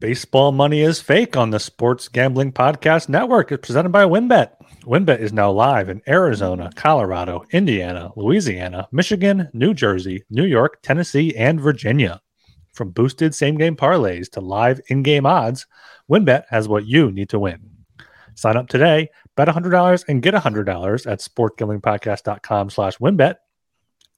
[0.00, 3.52] Baseball Money is Fake on the Sports Gambling Podcast Network.
[3.52, 4.52] It's presented by WynnBET.
[4.84, 11.36] WynnBET is now live in Arizona, Colorado, Indiana, Louisiana, Michigan, New Jersey, New York, Tennessee,
[11.36, 12.22] and Virginia.
[12.72, 15.66] From boosted same game parlays to live in game odds,
[16.10, 17.60] WynnBET has what you need to win.
[18.34, 23.34] Sign up today, bet $100 and get $100 at sportsgamblingpodcast.com slash wynnbet.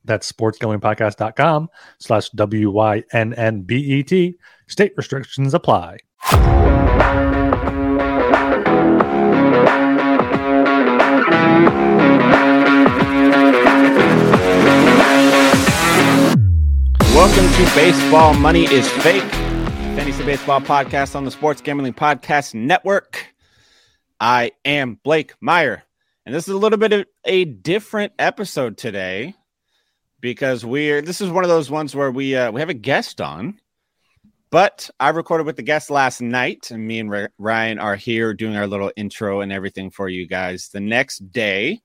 [0.05, 4.35] That's sportsgamblingpodcast.com slash W-Y-N-N-B-E-T.
[4.67, 5.99] State restrictions apply.
[17.15, 23.27] Welcome to Baseball Money is Fake, fantasy baseball podcast on the Sports Gambling Podcast Network.
[24.19, 25.85] I am Blake Meyer,
[26.27, 29.37] and this is a little bit of a different episode today
[30.23, 33.21] because we're this is one of those ones where we uh, we have a guest
[33.21, 33.61] on,
[34.51, 38.57] but I recorded with the guest last night, and me and Ryan are here doing
[38.57, 41.83] our little intro and everything for you guys the next day.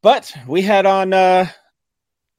[0.00, 1.46] But we had on uh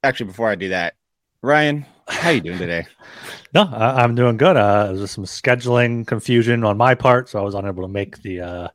[0.02, 0.96] actually before I do that,
[1.44, 2.88] Ryan, how you doing today?
[3.54, 4.58] no, I, am doing good.
[4.58, 8.42] Uh, there's some scheduling confusion on my part, so I was unable to make the
[8.42, 8.68] uh,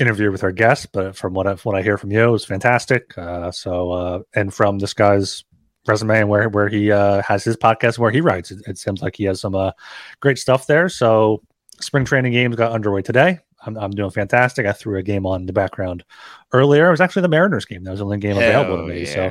[0.00, 0.92] interview with our guest.
[0.92, 3.16] But from what I, what I hear from you, it was fantastic.
[3.16, 5.44] Uh, so, uh, and from this guy's
[5.86, 9.02] resume and where where he uh, has his podcast, where he writes, it, it seems
[9.02, 9.72] like he has some uh,
[10.20, 10.88] great stuff there.
[10.88, 11.42] So,
[11.80, 13.40] spring training games got underway today.
[13.64, 14.66] I'm, I'm doing fantastic.
[14.66, 16.04] I threw a game on the background
[16.52, 16.88] earlier.
[16.88, 17.84] It was actually the Mariners game.
[17.84, 19.02] That was the only game Hell available to me.
[19.02, 19.14] Yeah.
[19.14, 19.22] So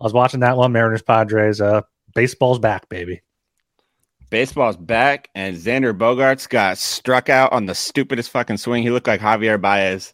[0.00, 0.72] I was watching that one.
[0.72, 1.60] Mariners Padres.
[1.60, 1.82] Uh,
[2.14, 3.22] baseball's back, baby.
[4.28, 8.82] Baseball's back, and Xander Bogaerts got struck out on the stupidest fucking swing.
[8.82, 10.12] He looked like Javier Baez,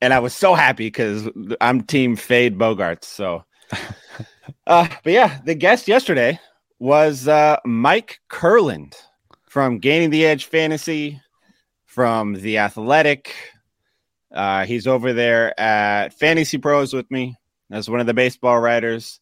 [0.00, 1.28] and I was so happy because
[1.60, 3.04] I'm team fade Bogaerts.
[3.04, 3.44] So,
[4.66, 6.38] uh, but yeah, the guest yesterday
[6.78, 8.94] was uh, Mike Kurland
[9.48, 11.20] from Gaining the Edge Fantasy,
[11.86, 13.34] from The Athletic.
[14.32, 17.36] Uh, he's over there at Fantasy Pros with me
[17.70, 19.20] as one of the baseball writers.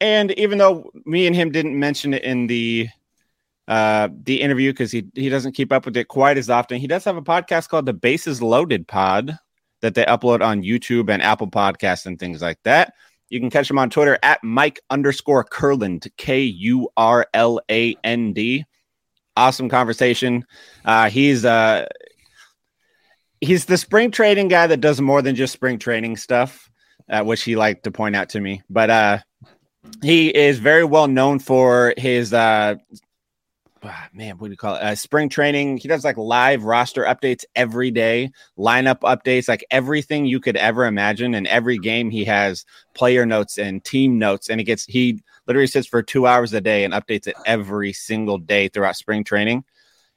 [0.00, 2.88] And even though me and him didn't mention it in the
[3.68, 6.80] uh, the interview because he he doesn't keep up with it quite as often.
[6.80, 9.38] He does have a podcast called the Bases Loaded Pod
[9.82, 12.94] that they upload on YouTube and Apple Podcasts and things like that.
[13.30, 17.94] You can catch him on Twitter at Mike underscore Kurland, K U R L A
[18.04, 18.64] N D.
[19.36, 20.44] Awesome conversation.
[20.84, 21.86] Uh, he's uh,
[23.40, 26.70] he's the spring training guy that does more than just spring training stuff,
[27.10, 28.62] uh, which he liked to point out to me.
[28.70, 29.18] But uh,
[30.02, 32.76] he is very well known for his uh,
[34.12, 34.82] man, what do you call it?
[34.82, 35.76] Uh, spring training.
[35.76, 40.84] He does like live roster updates every day, lineup updates, like everything you could ever
[40.84, 41.34] imagine.
[41.34, 45.66] And every game, he has player notes and team notes, and he gets he literally
[45.66, 49.64] sits for two hours a day and updates it every single day throughout spring training.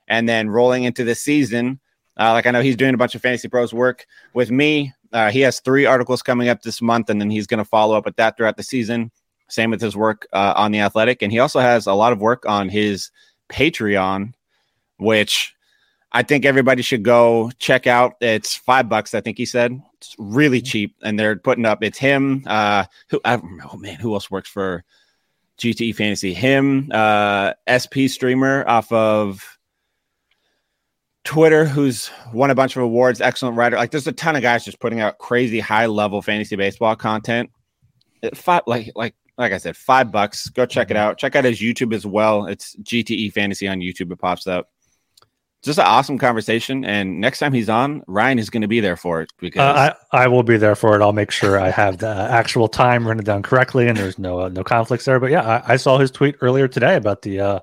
[0.07, 1.79] And then rolling into the season,
[2.19, 4.93] uh, like I know he's doing a bunch of fantasy pros work with me.
[5.13, 7.95] Uh, he has three articles coming up this month, and then he's going to follow
[7.95, 9.11] up with that throughout the season.
[9.49, 12.21] Same with his work uh, on the Athletic, and he also has a lot of
[12.21, 13.11] work on his
[13.51, 14.33] Patreon,
[14.97, 15.53] which
[16.11, 18.15] I think everybody should go check out.
[18.21, 19.81] It's five bucks, I think he said.
[19.97, 20.65] It's really mm-hmm.
[20.65, 21.83] cheap, and they're putting up.
[21.83, 22.43] It's him.
[22.47, 23.21] Uh, who?
[23.23, 23.41] I,
[23.71, 24.83] oh man, who else works for
[25.59, 26.33] GTE Fantasy?
[26.33, 29.57] Him, uh, SP streamer off of
[31.23, 33.21] Twitter, who's won a bunch of awards.
[33.21, 33.77] Excellent writer.
[33.77, 37.51] Like, there's a ton of guys just putting out crazy high level fantasy baseball content.
[38.21, 40.49] It, Five, like, like like I said, five bucks.
[40.49, 41.01] Go check it mm-hmm.
[41.01, 41.17] out.
[41.17, 42.45] Check out his YouTube as well.
[42.45, 44.11] It's GTE Fantasy on YouTube.
[44.11, 44.69] It pops up.
[45.63, 46.83] Just an awesome conversation.
[46.83, 49.93] And next time he's on, Ryan is going to be there for it because uh,
[50.11, 51.03] I, I will be there for it.
[51.03, 54.49] I'll make sure I have the actual time written down correctly and there's no uh,
[54.49, 55.19] no conflicts there.
[55.19, 57.59] But yeah, I, I, saw his tweet earlier today about the uh,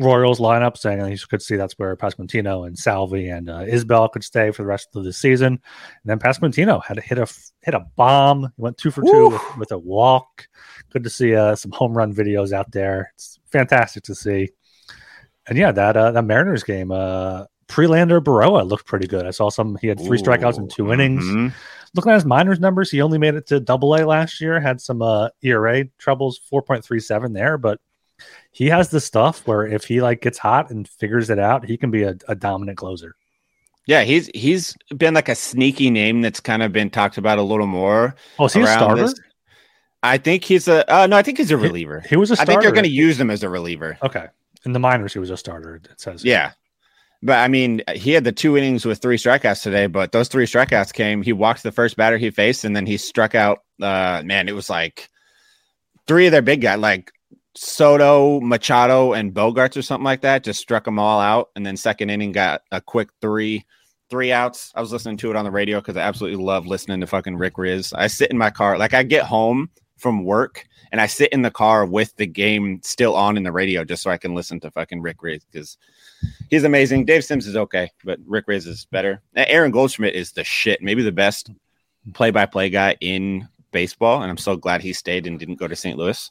[0.00, 4.22] Royals lineup, saying he could see that's where Pasquantino and Salvi and uh, Isbel could
[4.22, 5.54] stay for the rest of the season.
[5.54, 5.60] And
[6.04, 7.26] then Pasquantino had to hit a
[7.62, 8.52] hit a bomb.
[8.56, 10.46] He went two for two with, with, a walk.
[10.90, 13.12] Good to see uh, some home run videos out there.
[13.14, 14.50] It's fantastic to see.
[15.46, 19.26] And yeah, that uh, that Mariners game, uh, Prelander Berroa looked pretty good.
[19.26, 19.76] I saw some.
[19.80, 21.24] He had three Ooh, strikeouts in two innings.
[21.24, 21.48] Mm-hmm.
[21.94, 24.60] Looking at his minors numbers, he only made it to Double A last year.
[24.60, 27.80] Had some uh, ERA troubles, four point three seven there, but
[28.50, 31.76] he has the stuff where if he like gets hot and figures it out, he
[31.76, 33.14] can be a, a dominant closer.
[33.86, 37.42] Yeah, he's he's been like a sneaky name that's kind of been talked about a
[37.42, 38.14] little more.
[38.38, 39.02] Oh, is he a starter?
[39.02, 39.14] This.
[40.02, 41.16] I think he's a uh, no.
[41.16, 42.00] I think he's a reliever.
[42.00, 42.50] He, he was a starter.
[42.50, 43.98] I think they're going to use him as a reliever.
[44.02, 44.26] Okay,
[44.64, 45.76] in the minors, he was a starter.
[45.76, 46.24] It says.
[46.24, 46.52] Yeah,
[47.22, 49.86] but I mean, he had the two innings with three strikeouts today.
[49.86, 51.22] But those three strikeouts came.
[51.22, 53.64] He walked the first batter he faced, and then he struck out.
[53.82, 55.08] Uh, man, it was like
[56.06, 57.10] three of their big guys, like
[57.56, 60.44] Soto, Machado, and Bogaerts, or something like that.
[60.44, 63.66] Just struck them all out, and then second inning got a quick three,
[64.10, 64.70] three outs.
[64.76, 67.36] I was listening to it on the radio because I absolutely love listening to fucking
[67.36, 67.92] Rick Rizzs.
[67.96, 71.42] I sit in my car, like I get home from work, and I sit in
[71.42, 74.60] the car with the game still on in the radio just so I can listen
[74.60, 75.76] to fucking Rick Rizzs because
[76.50, 77.04] he's amazing.
[77.04, 79.22] Dave Sims is okay, but Rick Rizzs is better.
[79.36, 81.50] Aaron Goldsmith is the shit, maybe the best
[82.14, 85.98] play-by-play guy in baseball, and I'm so glad he stayed and didn't go to St.
[85.98, 86.30] Louis.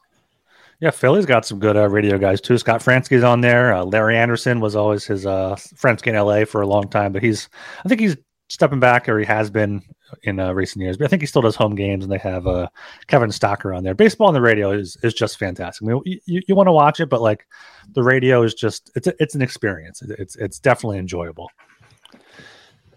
[0.80, 2.58] Yeah, Philly's got some good uh, radio guys too.
[2.58, 3.74] Scott Franzke's on there.
[3.74, 7.24] Uh, Larry Andersen was always his uh, Franzke in LA for a long time, but
[7.24, 7.50] he's
[7.84, 8.16] I think he's
[8.50, 9.82] stepping back or he has been
[10.24, 10.98] in uh, recent years.
[10.98, 12.68] But I think he still does home games, and they have uh,
[13.08, 13.94] Kevin Stocker on there.
[13.94, 15.88] Baseball on the radio is is just fantastic.
[15.88, 17.48] I mean, you, you want to watch it, but like
[17.94, 20.02] the radio is just it's a, it's an experience.
[20.02, 21.50] It's it's definitely enjoyable.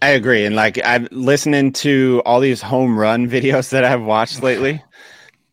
[0.01, 4.41] I agree, and like I'm listening to all these home run videos that I've watched
[4.41, 4.83] lately.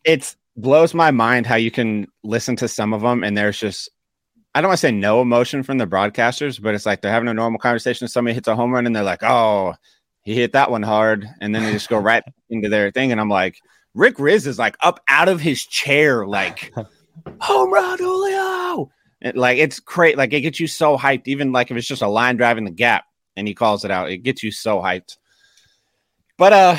[0.03, 3.89] it blows my mind how you can listen to some of them and there's just
[4.55, 7.29] I don't want to say no emotion from the broadcasters, but it's like they're having
[7.29, 8.07] a normal conversation.
[8.07, 9.75] Somebody hits a home run and they're like, "Oh,
[10.29, 13.11] he hit that one hard," and then they just go right into their thing.
[13.11, 13.59] And I'm like,
[13.93, 16.73] Rick Rizzs is like up out of his chair, like
[17.41, 18.91] home run, Julio.
[19.21, 20.17] It, like it's great.
[20.17, 21.27] Like it gets you so hyped.
[21.27, 23.05] Even like if it's just a line driving the gap
[23.35, 25.17] and he calls it out, it gets you so hyped.
[26.37, 26.77] But uh,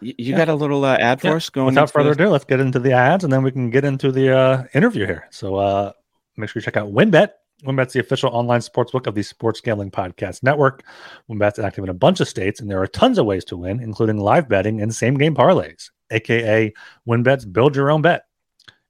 [0.00, 0.38] you, you yeah.
[0.38, 1.34] got a little uh, ad for yeah.
[1.34, 1.66] us going.
[1.66, 4.36] Without further ado, let's get into the ads, and then we can get into the
[4.36, 5.28] uh, interview here.
[5.30, 5.92] So uh,
[6.36, 7.30] make sure you check out WynnBET.
[7.62, 10.82] WynnBET's the official online sportsbook of the Sports Gambling Podcast Network.
[11.30, 13.80] WynnBET's active in a bunch of states, and there are tons of ways to win,
[13.80, 16.72] including live betting and same game parlays, aka
[17.06, 18.22] WynnBET's Build Your Own Bet.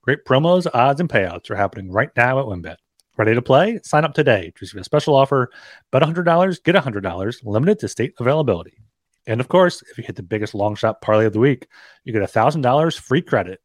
[0.02, 2.76] Great promos, odds, and payouts are happening right now at WynnBET.
[3.18, 3.80] Ready to play?
[3.82, 5.50] Sign up today to receive a special offer.
[5.90, 8.78] Bet $100, get $100, limited to state availability.
[9.26, 11.66] And of course, if you hit the biggest long shot parlay of the week,
[12.04, 13.60] you get $1,000 free credit.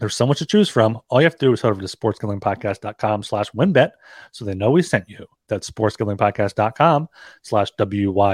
[0.00, 0.98] There's so much to choose from.
[1.10, 3.90] All you have to do is head over to sportsgamblingpodcast.com slash wynnbet
[4.32, 5.26] so they know we sent you.
[5.46, 7.08] That's sportsgamblingpodcast.com
[7.42, 8.32] slash W-Y-N-N-B-E-T.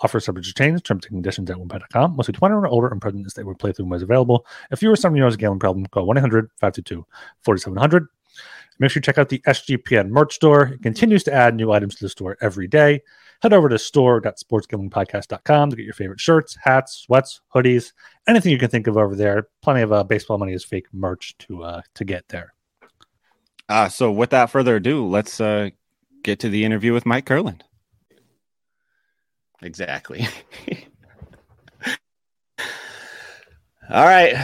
[0.00, 2.14] Offer subject to change, terms and conditions at wynnbet.com.
[2.14, 4.46] Must be 21 or older and present state where playthrough is available.
[4.70, 8.06] If you or someone you know has a gambling problem, call 1-800-522-4700.
[8.78, 10.68] Make sure you check out the SGPN merch store.
[10.68, 13.00] It continues to add new items to the store every day.
[13.40, 17.92] Head over to store.sportsgamblingpodcast.com to get your favorite shirts, hats, sweats, hoodies,
[18.26, 19.46] anything you can think of over there.
[19.62, 22.52] Plenty of uh, baseball money is fake merch to uh, to get there.
[23.68, 25.70] Uh, so without further ado, let's uh,
[26.24, 27.60] get to the interview with Mike Kurland.
[29.62, 30.26] Exactly.
[33.90, 34.34] All right,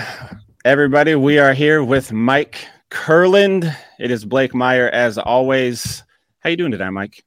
[0.64, 3.76] everybody, we are here with Mike Kurland.
[3.98, 6.02] It is Blake Meyer as always.
[6.38, 7.24] How you doing today, Mike?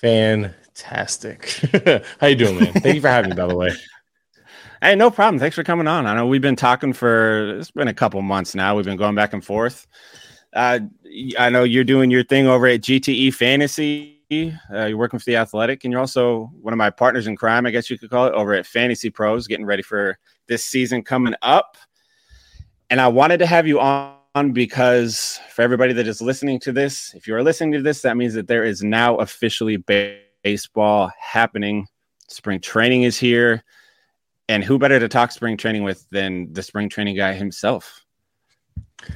[0.00, 1.50] Fantastic.
[2.20, 2.72] How you doing, man?
[2.72, 3.70] Thank you for having me, by the way.
[4.82, 5.38] Hey, no problem.
[5.38, 6.06] Thanks for coming on.
[6.06, 8.74] I know we've been talking for it's been a couple months now.
[8.74, 9.86] We've been going back and forth.
[10.54, 10.80] Uh,
[11.38, 14.22] I know you're doing your thing over at GTE Fantasy.
[14.72, 17.66] Uh, you're working for the Athletic, and you're also one of my partners in crime,
[17.66, 21.02] I guess you could call it, over at Fantasy Pros, getting ready for this season
[21.02, 21.76] coming up.
[22.88, 24.14] And I wanted to have you on
[24.52, 28.16] because for everybody that is listening to this, if you are listening to this, that
[28.16, 29.76] means that there is now officially
[30.42, 31.86] baseball happening.
[32.28, 33.64] Spring training is here.
[34.48, 38.04] And who better to talk spring training with than the spring training guy himself?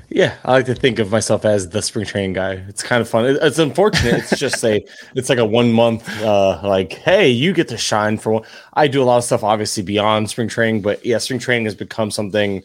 [0.09, 2.53] Yeah, I like to think of myself as the spring training guy.
[2.69, 3.25] It's kind of fun.
[3.43, 4.15] It's unfortunate.
[4.15, 4.85] It's just a,
[5.15, 8.45] it's like a one month, uh, like, hey, you get to shine for one.
[8.73, 11.75] I do a lot of stuff, obviously beyond spring training, but yeah, spring training has
[11.75, 12.63] become something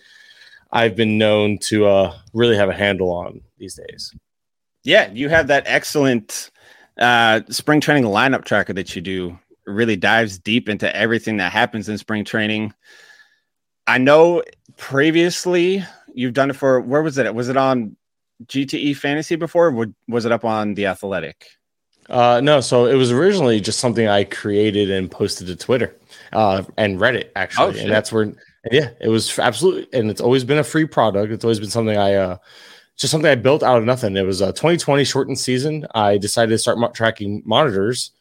[0.72, 4.14] I've been known to uh, really have a handle on these days.
[4.84, 6.52] Yeah, you have that excellent
[6.98, 9.40] uh, spring training lineup tracker that you do.
[9.68, 12.74] It really dives deep into everything that happens in spring training.
[13.88, 14.44] I know
[14.78, 15.84] previously
[16.14, 17.34] you've done it for where was it?
[17.34, 17.96] Was it on
[18.46, 19.88] GTE Fantasy before?
[20.08, 21.46] was it up on the Athletic?
[22.10, 25.96] Uh, no, so it was originally just something I created and posted to Twitter
[26.34, 28.34] uh, and Reddit actually, oh, and that's where
[28.72, 31.32] yeah, it was absolutely, and it's always been a free product.
[31.32, 32.38] It's always been something I, uh,
[32.98, 34.18] just something I built out of nothing.
[34.18, 35.88] It was a 2020 shortened season.
[35.96, 38.12] I decided to start mo- tracking monitors,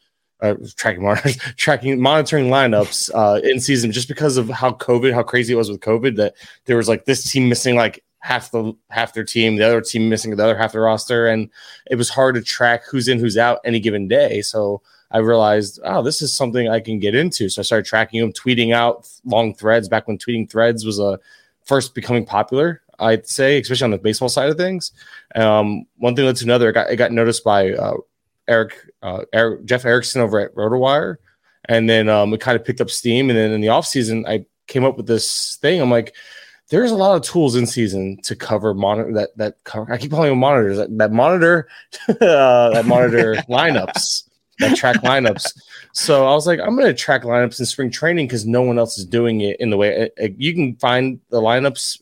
[0.41, 5.23] uh, tracking monitors, tracking monitoring lineups uh, in season, just because of how COVID, how
[5.23, 6.15] crazy it was with COVID.
[6.15, 9.81] That there was like this team missing like half the half their team, the other
[9.81, 11.49] team missing the other half the roster, and
[11.91, 14.41] it was hard to track who's in, who's out any given day.
[14.41, 17.49] So I realized, oh, this is something I can get into.
[17.49, 21.03] So I started tracking them, tweeting out long threads back when tweeting threads was a
[21.03, 21.17] uh,
[21.65, 22.81] first becoming popular.
[22.99, 24.91] I'd say, especially on the baseball side of things.
[25.35, 26.69] Um, one thing led to another.
[26.69, 27.95] It got, it got noticed by uh,
[28.47, 31.17] Eric, uh, Eric, Jeff Erickson over at RotoWire,
[31.65, 33.29] and then um, it kind of picked up steam.
[33.29, 35.81] And then in the off season, I came up with this thing.
[35.81, 36.13] I'm like,
[36.69, 39.91] there's a lot of tools in season to cover monitor that that cover.
[39.91, 41.67] I keep calling them monitors that, that monitor
[42.09, 44.28] uh, that monitor lineups
[44.59, 45.53] that track lineups.
[45.93, 48.77] So I was like, I'm going to track lineups in spring training because no one
[48.77, 51.99] else is doing it in the way it, it, you can find the lineups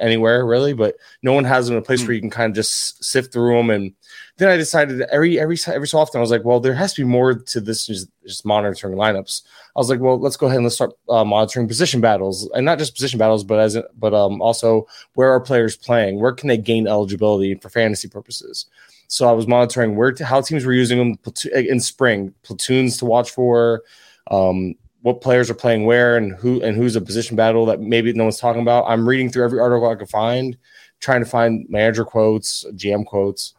[0.00, 2.06] anywhere really, but no one has them in a place mm.
[2.06, 3.70] where you can kind of just sift through them.
[3.70, 3.94] And
[4.36, 7.02] then I decided every every every so often I was like, well, there has to
[7.02, 9.42] be more to this just, just monitoring lineups.
[9.76, 12.64] I was like, well, let's go ahead and let's start uh, monitoring position battles, and
[12.64, 16.20] not just position battles, but as but um also where are players playing?
[16.20, 18.66] Where can they gain eligibility for fantasy purposes?
[19.08, 23.30] So I was monitoring where how teams were using them in spring, platoons to watch
[23.30, 23.82] for,
[24.30, 28.12] um, what players are playing where and who and who's a position battle that maybe
[28.12, 28.84] no one's talking about.
[28.86, 30.56] I'm reading through every article I could find,
[31.00, 33.54] trying to find manager quotes, GM quotes,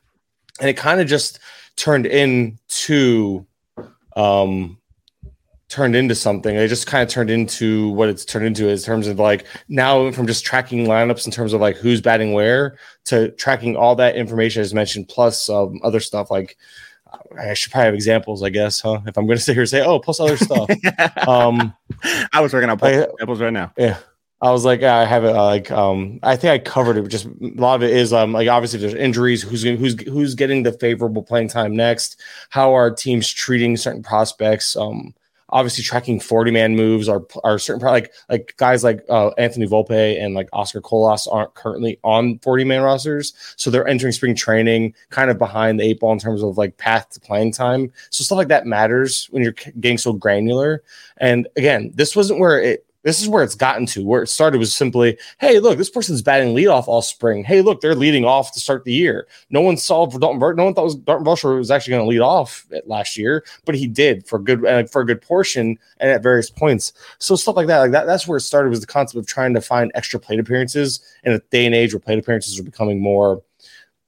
[0.59, 1.39] and it kind of just
[1.75, 3.45] turned into
[4.15, 4.78] um
[5.69, 6.55] turned into something.
[6.55, 10.11] It just kind of turned into what it's turned into in terms of like now
[10.11, 14.15] from just tracking lineups in terms of like who's batting where to tracking all that
[14.15, 16.57] information as mentioned, plus um, other stuff like
[17.39, 18.99] I should probably have examples, I guess, huh?
[19.05, 20.69] If I'm going to sit here and say, oh, plus other stuff.
[21.27, 21.73] um,
[22.33, 23.71] I was working on examples right now.
[23.77, 23.97] Yeah.
[24.41, 25.35] I was like, I have it.
[25.35, 27.05] Uh, like, um, I think I covered it.
[27.09, 29.41] Just a lot of it is, um, like obviously there's injuries.
[29.41, 32.21] Who's who's who's getting the favorable playing time next?
[32.49, 34.77] How are teams treating certain prospects?
[34.77, 35.13] Um,
[35.51, 40.21] obviously tracking 40 man moves are are certain like like guys like uh, Anthony Volpe
[40.21, 44.93] and like Oscar Colas aren't currently on 40 man rosters, so they're entering spring training
[45.09, 47.91] kind of behind the eight ball in terms of like path to playing time.
[48.09, 50.83] So stuff like that matters when you're getting so granular.
[51.17, 54.03] And again, this wasn't where it this is where it's gotten to.
[54.03, 57.43] Where it started was simply, hey, look, this person's batting leadoff all spring.
[57.43, 59.27] Hey, look, they're leading off to start the year.
[59.49, 60.39] No one saw for Dalton.
[60.57, 63.75] No one thought was Dalton Varsho was actually going to lead off last year, but
[63.75, 66.93] he did for good uh, for a good portion and at various points.
[67.19, 68.69] So stuff like that, like that, that's where it started.
[68.69, 71.93] Was the concept of trying to find extra plate appearances in a day and age
[71.93, 73.41] where plate appearances are becoming more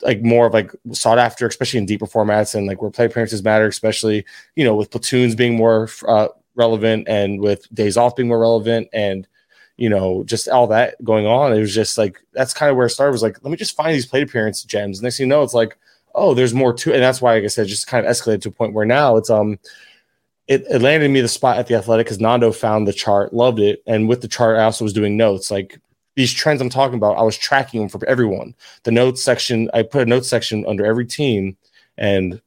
[0.04, 3.44] like more of like sought after, especially in deeper formats and like where play appearances
[3.44, 8.28] matter, especially you know with platoons being more uh, relevant and with days off being
[8.28, 9.28] more relevant and
[9.78, 12.86] you know just all that going on it was just like that's kind of where
[12.86, 15.02] it started was like let me just find these plate appearance gems.
[15.02, 15.78] Next thing you know it's like
[16.16, 18.50] oh there's more to and that's why like i said just kind of escalated to
[18.50, 19.58] a point where now it's um
[20.48, 23.60] it, it landed me the spot at the athletic because nando found the chart loved
[23.60, 25.50] it and with the chart i also was doing notes.
[25.52, 25.80] Like
[26.16, 28.54] these trends i'm talking about i was tracking them for everyone.
[28.84, 31.58] The notes section i put a notes section under every team
[31.98, 32.42] and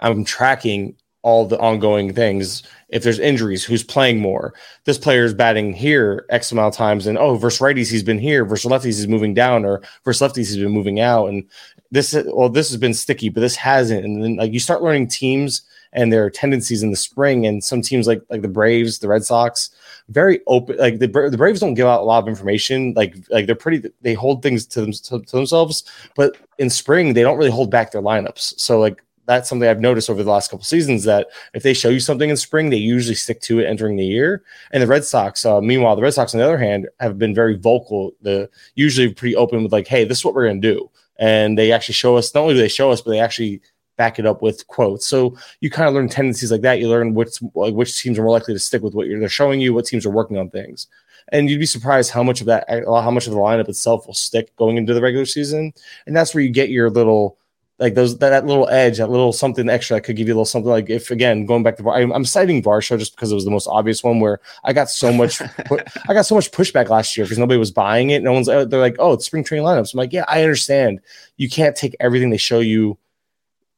[0.00, 2.62] i'm tracking all the ongoing things.
[2.88, 4.54] If there's injuries, who's playing more?
[4.84, 8.18] This player is batting here X amount of times, and oh, versus righties he's been
[8.18, 11.26] here, versus lefties he's moving down, or versus lefties he's been moving out.
[11.26, 11.44] And
[11.90, 14.04] this, well, this has been sticky, but this hasn't.
[14.04, 17.82] And then like you start learning teams and their tendencies in the spring, and some
[17.82, 19.70] teams like like the Braves, the Red Sox,
[20.08, 20.76] very open.
[20.78, 22.94] Like the the Braves don't give out a lot of information.
[22.94, 23.90] Like like they're pretty.
[24.02, 25.84] They hold things to, them, to, to themselves,
[26.14, 28.58] but in spring they don't really hold back their lineups.
[28.58, 31.90] So like that's something I've noticed over the last couple seasons that if they show
[31.90, 34.42] you something in spring, they usually stick to it entering the year.
[34.72, 37.34] And the Red Sox, uh, meanwhile, the Red Sox on the other hand have been
[37.34, 38.12] very vocal.
[38.22, 41.58] The usually pretty open with like, "Hey, this is what we're going to do," and
[41.58, 42.34] they actually show us.
[42.34, 43.60] Not only do they show us, but they actually
[43.98, 45.06] back it up with quotes.
[45.06, 46.80] So you kind of learn tendencies like that.
[46.80, 49.74] You learn which which teams are more likely to stick with what they're showing you,
[49.74, 50.86] what teams are working on things.
[51.30, 54.14] And you'd be surprised how much of that, how much of the lineup itself will
[54.14, 55.74] stick going into the regular season.
[56.06, 57.36] And that's where you get your little
[57.78, 60.36] like those that, that, little edge, that little something extra that could give you a
[60.36, 60.70] little something.
[60.70, 63.50] Like if again going back to I'm, I'm citing Varsho just because it was the
[63.50, 67.24] most obvious one where I got so much I got so much pushback last year
[67.24, 68.22] because nobody was buying it.
[68.22, 69.94] No one's uh, they're like, oh, it's spring training lineups.
[69.94, 71.00] I'm like, yeah, I understand.
[71.36, 72.98] You can't take everything they show you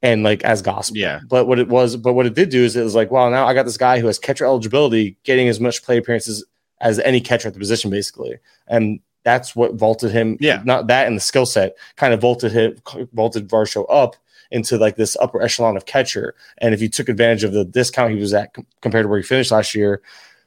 [0.02, 0.96] and like as gospel.
[0.96, 1.20] Yeah.
[1.28, 3.46] But what it was, but what it did do is it was like, well, now
[3.46, 6.44] I got this guy who has catcher eligibility, getting as much play appearances
[6.80, 8.38] as any catcher at the position, basically.
[8.66, 10.36] And that's what vaulted him.
[10.40, 12.76] Yeah, not that and the skill set kind of vaulted him,
[13.12, 14.16] vaulted Varsho up
[14.50, 16.34] into like this upper echelon of catcher.
[16.58, 19.22] And if you took advantage of the discount he was at compared to where he
[19.22, 20.02] finished last year,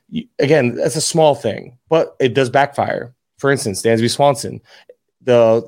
[0.10, 3.14] you, again, that's a small thing, but it does backfire.
[3.38, 4.62] For instance, Dansby Swanson,
[5.22, 5.68] the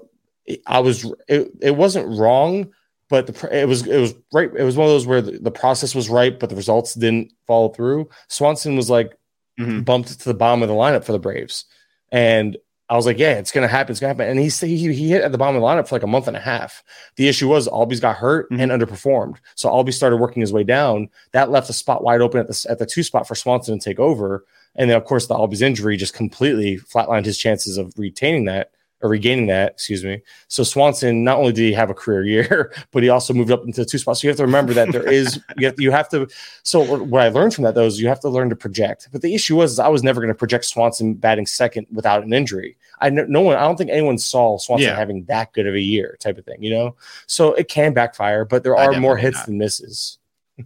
[0.68, 2.72] I was it, it wasn't wrong,
[3.10, 4.52] but the, it was it was right.
[4.56, 7.34] It was one of those where the, the process was right, but the results didn't
[7.48, 8.10] follow through.
[8.28, 9.18] Swanson was like
[9.60, 9.82] mm-hmm.
[9.82, 11.66] bumped to the bottom of the lineup for the Braves,
[12.12, 12.58] and
[12.88, 13.92] I was like, yeah, it's gonna happen.
[13.92, 14.30] It's gonna happen.
[14.30, 16.28] And he he he hit at the bottom of the lineup for like a month
[16.28, 16.84] and a half.
[17.16, 18.62] The issue was Albies got hurt mm-hmm.
[18.62, 19.38] and underperformed.
[19.56, 21.10] So Albies started working his way down.
[21.32, 23.84] That left a spot wide open at the at the two spot for Swanson to
[23.84, 24.46] take over.
[24.76, 28.72] And then of course the Albies injury just completely flatlined his chances of retaining that
[29.02, 30.22] or regaining that, excuse me.
[30.48, 33.64] So Swanson, not only did he have a career year, but he also moved up
[33.64, 34.22] into two spots.
[34.22, 36.28] So you have to remember that there is you have, you have to.
[36.64, 39.10] So what I learned from that though is you have to learn to project.
[39.12, 42.34] But the issue was I was never going to project Swanson batting second without an
[42.34, 42.78] injury.
[43.02, 44.96] I no one, I don't think anyone saw Swanson yeah.
[44.96, 46.64] having that good of a year, type of thing.
[46.64, 46.96] You know,
[47.28, 49.46] so it can backfire, but there are more hits not.
[49.48, 50.18] than misses.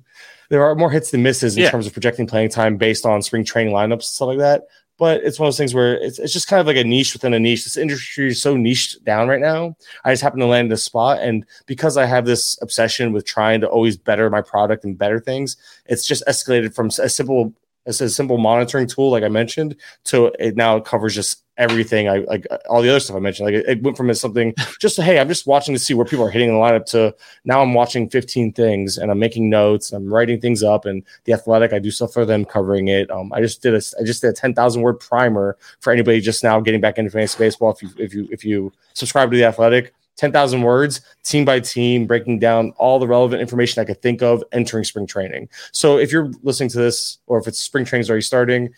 [0.49, 1.71] there are more hits than misses in yeah.
[1.71, 4.63] terms of projecting playing time based on spring training lineups and stuff like that
[4.99, 7.13] but it's one of those things where it's, it's just kind of like a niche
[7.13, 7.63] within a niche.
[7.63, 9.75] This industry is so niched down right now.
[10.03, 11.19] I just happen to land this spot.
[11.21, 15.19] And because I have this obsession with trying to always better my product and better
[15.19, 17.53] things, it's just escalated from a simple
[17.85, 19.75] it's a simple monitoring tool, like I mentioned,
[20.05, 22.09] to it now covers just everything.
[22.09, 23.45] I like all the other stuff I mentioned.
[23.45, 26.25] Like it, it went from something just hey, I'm just watching to see where people
[26.25, 27.13] are hitting the lineup to
[27.45, 29.91] now I'm watching 15 things and I'm making notes.
[29.91, 30.85] I'm writing things up.
[30.85, 33.11] And the Athletic, I do stuff for them covering it.
[33.11, 36.43] Um, I just did a I just did a 10,000 word primer for anybody just
[36.43, 37.71] now getting back into fantasy baseball.
[37.71, 42.05] If you if you if you subscribe to the Athletic, 10,000 words, team by team,
[42.05, 45.47] breaking down all the relevant information I could think of entering spring training.
[45.71, 48.73] So if you're listening to this, or if it's spring training is already starting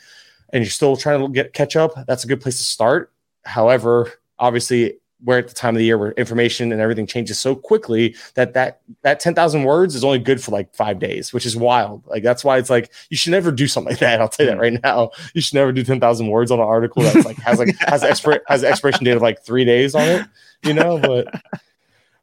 [0.53, 3.11] and you're still trying to get catch up, that's a good place to start.
[3.43, 7.55] However, obviously, we're at the time of the year where information and everything changes so
[7.55, 11.55] quickly that that that 10,000 words is only good for like 5 days, which is
[11.55, 12.03] wild.
[12.07, 14.19] Like that's why it's like you should never do something like that.
[14.19, 15.11] I'll tell you that right now.
[15.35, 18.43] You should never do 10,000 words on an article that's like has like has expert
[18.47, 20.27] has expiration date of like 3 days on it
[20.63, 21.27] you know, but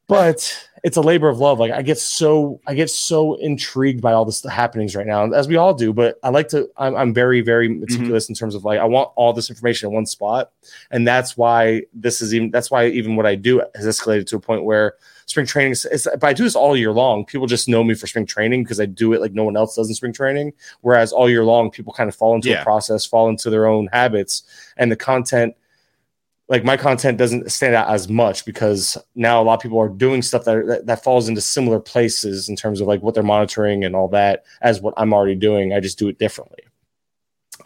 [0.07, 1.59] but it's a labor of love.
[1.59, 5.49] Like I get so I get so intrigued by all this happenings right now, as
[5.49, 5.93] we all do.
[5.93, 6.69] But I like to.
[6.77, 7.81] I'm, I'm very very mm-hmm.
[7.81, 8.33] meticulous mm-hmm.
[8.33, 10.53] in terms of like I want all this information in one spot,
[10.91, 12.51] and that's why this is even.
[12.51, 14.95] That's why even what I do has escalated to a point where
[15.27, 16.09] spring training is.
[16.13, 17.25] But I do this all year long.
[17.25, 19.77] People just know me for spring training because I do it like no one else
[19.77, 20.53] does in spring training.
[20.81, 22.61] Whereas all year long, people kind of fall into yeah.
[22.61, 24.43] a process, fall into their own habits,
[24.77, 25.55] and the content
[26.49, 29.89] like my content doesn't stand out as much because now a lot of people are
[29.89, 33.23] doing stuff that, that, that falls into similar places in terms of like what they're
[33.23, 35.73] monitoring and all that as what I'm already doing.
[35.73, 36.61] I just do it differently.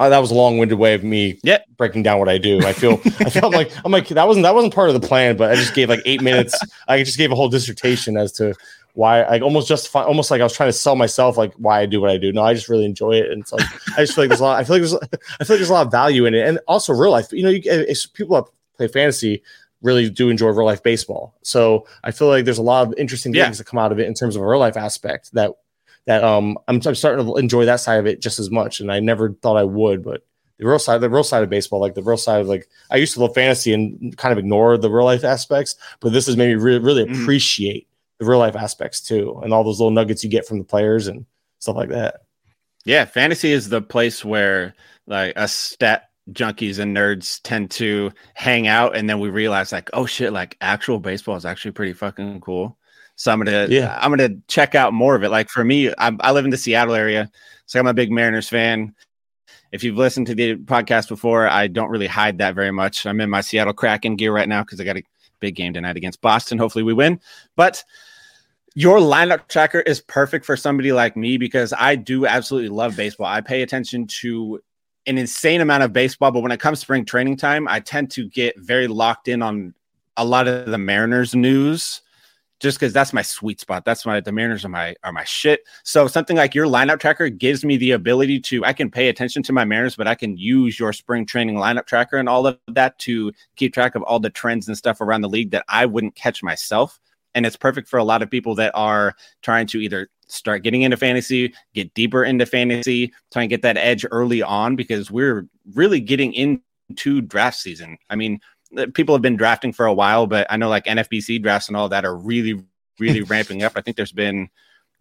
[0.00, 1.66] Uh, that was a long-winded way of me yep.
[1.76, 2.58] breaking down what I do.
[2.60, 5.36] I feel I felt like I'm like that wasn't that wasn't part of the plan,
[5.36, 6.58] but I just gave like eight minutes.
[6.88, 8.54] I just gave a whole dissertation as to
[8.94, 11.86] why I almost justify almost like I was trying to sell myself like why I
[11.86, 12.32] do what I do.
[12.32, 13.58] No, I just really enjoy it, and so
[13.96, 14.58] I just feel like there's a lot.
[14.58, 16.58] I feel like there's I feel like there's a lot of value in it, and
[16.66, 17.30] also real life.
[17.30, 18.50] You know, you, people
[18.86, 19.42] play fantasy
[19.82, 21.34] really do enjoy real life baseball.
[21.42, 23.44] So I feel like there's a lot of interesting yeah.
[23.44, 25.52] things that come out of it in terms of a real life aspect that
[26.06, 28.80] that um I'm, I'm starting to enjoy that side of it just as much.
[28.80, 30.24] And I never thought I would, but
[30.58, 32.96] the real side, the real side of baseball, like the real side of like I
[32.96, 36.36] used to love fantasy and kind of ignore the real life aspects, but this has
[36.36, 37.20] made me really, really mm.
[37.20, 40.64] appreciate the real life aspects too, and all those little nuggets you get from the
[40.64, 41.26] players and
[41.58, 42.20] stuff like that.
[42.84, 44.74] Yeah, fantasy is the place where
[45.06, 49.90] like a stat junkies and nerds tend to hang out and then we realize like
[49.92, 52.76] oh shit like actual baseball is actually pretty fucking cool.
[53.16, 53.98] So i'm gonna yeah.
[54.00, 55.30] I'm gonna check out more of it.
[55.30, 57.30] Like for me i, I live in the seattle area
[57.66, 58.94] so i'm a big mariners fan.
[59.72, 63.06] If you've listened to the podcast before i don't really hide that very much.
[63.06, 65.04] I'm in my seattle kraken gear right now because i got a
[65.40, 66.58] big game tonight against boston.
[66.58, 67.20] Hopefully we win.
[67.56, 67.84] But
[68.74, 73.26] your lineup tracker is perfect for somebody like me because I do absolutely love baseball.
[73.26, 74.60] I pay attention to
[75.06, 78.10] an insane amount of baseball, but when it comes to spring training time, I tend
[78.12, 79.74] to get very locked in on
[80.16, 82.02] a lot of the Mariners news
[82.62, 83.84] just because that's my sweet spot.
[83.84, 85.64] That's my the Mariners are my are my shit.
[85.82, 89.42] So something like your lineup tracker gives me the ability to I can pay attention
[89.44, 92.58] to my Mariners, but I can use your spring training lineup tracker and all of
[92.68, 95.86] that to keep track of all the trends and stuff around the league that I
[95.86, 97.00] wouldn't catch myself.
[97.34, 100.82] And it's perfect for a lot of people that are trying to either start getting
[100.82, 105.46] into fantasy, get deeper into fantasy, try and get that edge early on because we're
[105.74, 107.98] really getting into draft season.
[108.10, 108.40] I mean,
[108.94, 111.88] people have been drafting for a while, but I know like NFBC drafts and all
[111.90, 112.62] that are really,
[112.98, 113.72] really ramping up.
[113.76, 114.48] I think there's been,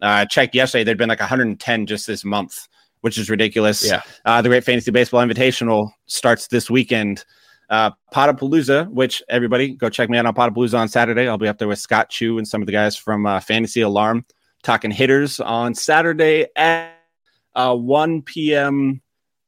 [0.00, 2.68] uh, checked yesterday, there'd been like 110 just this month,
[3.00, 3.86] which is ridiculous.
[3.86, 4.02] Yeah.
[4.24, 7.24] Uh, the Great Fantasy Baseball Invitational starts this weekend.
[7.70, 11.26] Uh, Podapalooza, which everybody go check me out on Podapalooza on Saturday.
[11.26, 13.80] I'll be up there with Scott Chu and some of the guys from uh, Fantasy
[13.80, 14.26] Alarm
[14.62, 16.92] talking hitters on Saturday at
[17.54, 19.00] uh, 1 p.m.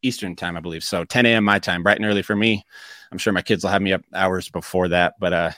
[0.03, 0.85] Eastern time, I believe.
[0.85, 1.45] So 10 a.m.
[1.45, 2.65] my time, bright and early for me.
[3.11, 5.15] I'm sure my kids will have me up hours before that.
[5.19, 5.51] But uh,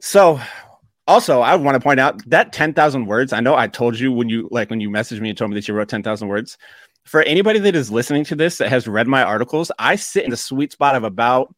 [0.00, 0.40] so
[1.06, 3.32] also, I want to point out that 10,000 words.
[3.32, 5.54] I know I told you when you like when you messaged me and told me
[5.54, 6.58] that you wrote 10,000 words.
[7.04, 10.30] For anybody that is listening to this that has read my articles, I sit in
[10.30, 11.54] the sweet spot of about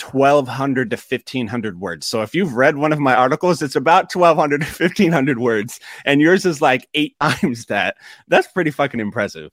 [0.00, 2.06] 1200 to 1500 words.
[2.06, 6.20] So if you've read one of my articles, it's about 1200 to 1500 words, and
[6.20, 7.96] yours is like eight times that.
[8.28, 9.50] That's pretty fucking impressive.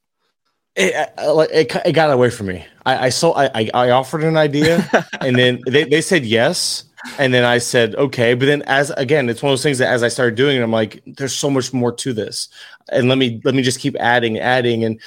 [0.76, 2.66] it, it, it, got away from me.
[2.86, 4.88] I, I saw I, I offered an idea,
[5.22, 6.86] and then they, they said yes,
[7.20, 8.34] and then I said okay.
[8.34, 10.64] But then as again, it's one of those things that as I started doing it,
[10.64, 12.48] I'm like, there's so much more to this,
[12.92, 15.00] and let me let me just keep adding, adding, and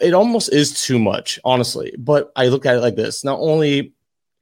[0.00, 1.94] it almost is too much, honestly.
[1.98, 3.92] But I look at it like this: not only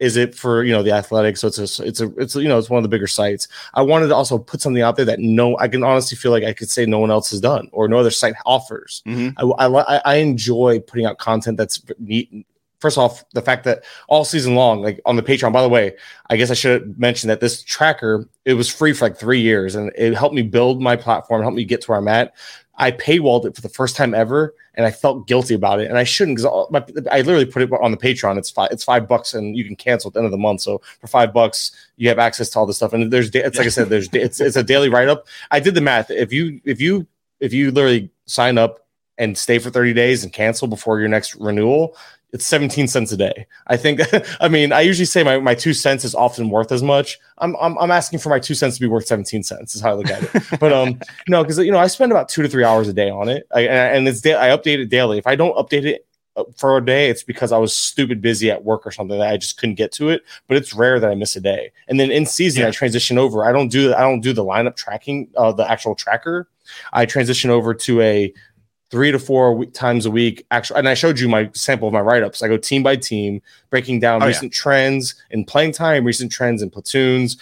[0.00, 2.58] is it for you know the athletics so it's a it's a it's you know
[2.58, 3.46] it's one of the bigger sites.
[3.74, 6.42] I wanted to also put something out there that no i can honestly feel like
[6.42, 9.02] i could say no one else has done or no other site offers.
[9.06, 9.38] Mm-hmm.
[9.58, 12.46] I, I, I enjoy putting out content that's neat.
[12.80, 15.94] First off the fact that all season long like on the patreon by the way
[16.30, 19.74] i guess i should mention that this tracker it was free for like three years
[19.74, 22.34] and it helped me build my platform helped me get to where i'm at
[22.80, 25.98] I paywalled it for the first time ever, and I felt guilty about it, and
[25.98, 26.50] I shouldn't because
[27.12, 28.38] I literally put it on the Patreon.
[28.38, 30.62] It's five, it's five bucks, and you can cancel at the end of the month.
[30.62, 32.94] So for five bucks, you have access to all this stuff.
[32.94, 35.26] And there's, it's like I said, there's, it's, it's a daily write up.
[35.50, 36.10] I did the math.
[36.10, 37.06] If you, if you,
[37.38, 38.86] if you literally sign up
[39.18, 41.94] and stay for 30 days and cancel before your next renewal,
[42.32, 43.46] it's 17 cents a day.
[43.66, 44.00] I think,
[44.40, 47.18] I mean, I usually say my, my two cents is often worth as much.
[47.38, 49.90] I'm, I'm, I'm asking for my two cents to be worth 17 cents is how
[49.90, 50.42] I look at it.
[50.60, 53.10] but, um, no, cause you know, I spend about two to three hours a day
[53.10, 53.46] on it.
[53.52, 55.18] I, and it's, da- I update it daily.
[55.18, 58.50] If I don't update it uh, for a day, it's because I was stupid busy
[58.50, 60.22] at work or something that I just couldn't get to it.
[60.46, 61.72] But it's rare that I miss a day.
[61.88, 62.68] And then in season, yeah.
[62.68, 63.44] I transition over.
[63.44, 66.48] I don't do, I don't do the lineup tracking, uh, the actual tracker.
[66.92, 68.32] I transition over to a
[68.90, 70.44] three to four times a week.
[70.50, 72.42] Actually, and I showed you my sample of my write ups.
[72.42, 74.60] I go team by team, breaking down oh, recent yeah.
[74.60, 77.36] trends in playing time, recent trends in platoons,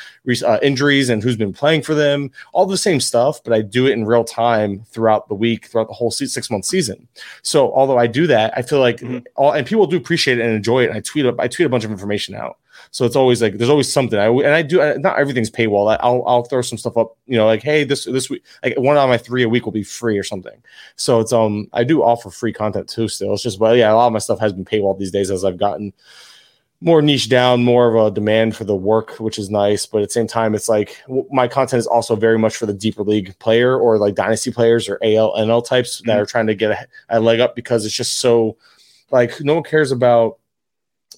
[0.44, 2.30] uh, injuries, and who's been playing for them.
[2.52, 5.88] All the same stuff, but I do it in real time throughout the week, throughout
[5.88, 7.08] the whole six month season.
[7.42, 9.18] So, although I do that, I feel like mm-hmm.
[9.36, 10.90] all and people do appreciate it and enjoy it.
[10.90, 12.58] And I tweet up, I tweet a bunch of information out.
[12.90, 14.18] So it's always like there's always something.
[14.18, 15.96] I and I do not everything's paywall.
[16.00, 17.16] I, will I'll throw some stuff up.
[17.26, 19.72] You know, like hey, this this week, like one of my three a week will
[19.72, 20.62] be free or something.
[20.96, 23.08] So it's um I do offer free content too.
[23.08, 25.30] Still, it's just well yeah, a lot of my stuff has been paywall these days
[25.30, 25.92] as I've gotten
[26.80, 29.84] more niche down, more of a demand for the work, which is nice.
[29.84, 32.72] But at the same time, it's like my content is also very much for the
[32.72, 36.08] deeper league player or like dynasty players or AL NL types mm-hmm.
[36.08, 38.56] that are trying to get a, a, leg up because it's just so
[39.10, 40.38] like no one cares about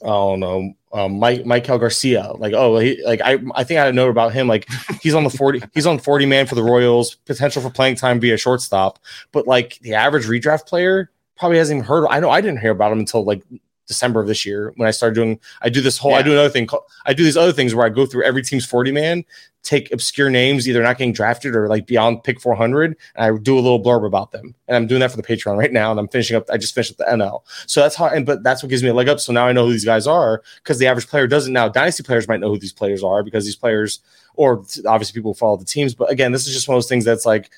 [0.02, 2.32] I don't know um, Mike Maikel Garcia.
[2.32, 4.48] Like, oh, he, like I I think I had a note about him.
[4.48, 4.68] Like,
[5.02, 8.20] he's on the forty, he's on forty man for the Royals, potential for playing time
[8.20, 8.98] via shortstop.
[9.32, 12.06] But like the average redraft player probably hasn't even heard.
[12.08, 13.42] I know I didn't hear about him until like
[13.90, 15.40] December of this year when I started doing.
[15.62, 16.12] I do this whole.
[16.12, 16.18] Yeah.
[16.18, 16.68] I do another thing.
[17.06, 19.24] I do these other things where I go through every team's forty man,
[19.64, 23.36] take obscure names, either not getting drafted or like beyond pick four hundred, and I
[23.36, 24.54] do a little blurb about them.
[24.68, 26.48] And I'm doing that for the Patreon right now, and I'm finishing up.
[26.50, 28.06] I just finished up the NL, so that's how.
[28.06, 29.18] And but that's what gives me a leg up.
[29.18, 31.52] So now I know who these guys are because the average player doesn't.
[31.52, 33.98] Now dynasty players might know who these players are because these players,
[34.34, 35.96] or obviously people follow the teams.
[35.96, 37.50] But again, this is just one of those things that's like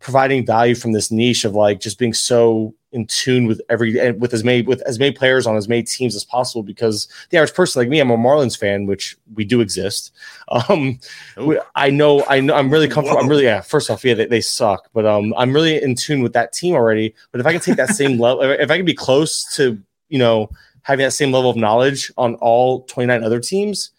[0.00, 4.34] providing value from this niche of like just being so in tune with every with
[4.34, 7.54] as many with as many players on as many teams as possible because the average
[7.54, 10.12] person like me i'm a marlins fan which we do exist
[10.48, 10.98] um
[11.36, 13.22] we, i know i know i'm really comfortable Whoa.
[13.22, 16.20] i'm really yeah first off yeah they, they, suck but um i'm really in tune
[16.22, 18.86] with that team already but if i can take that same level if i can
[18.86, 20.50] be close to you know
[20.82, 23.90] having that same level of knowledge on all 29 other teams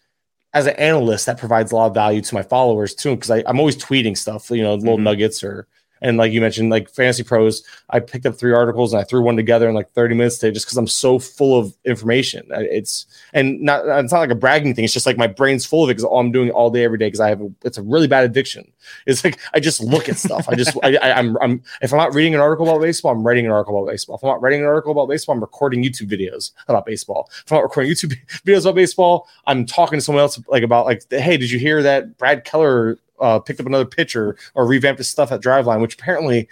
[0.52, 3.58] as an analyst that provides a lot of value to my followers too because i'm
[3.58, 5.04] always tweeting stuff you know little mm-hmm.
[5.04, 5.66] nuggets or
[6.02, 9.22] and like you mentioned, like Fantasy Pros, I picked up three articles and I threw
[9.22, 12.46] one together in like 30 minutes today just because I'm so full of information.
[12.50, 14.84] It's and not it's not like a bragging thing.
[14.84, 17.06] It's just like my brain's full of it because I'm doing all day every day
[17.06, 18.70] because I have a, it's a really bad addiction.
[19.06, 20.48] It's like I just look at stuff.
[20.48, 23.24] I just I, I, I'm I'm if I'm not reading an article about baseball, I'm
[23.24, 24.16] writing an article about baseball.
[24.16, 27.30] If I'm not writing an article about baseball, I'm recording YouTube videos about baseball.
[27.30, 30.86] If I'm not recording YouTube videos about baseball, I'm talking to someone else like about
[30.86, 34.98] like, hey, did you hear that Brad Keller uh, picked up another pitcher or revamped
[34.98, 36.48] his stuff at Driveline, which apparently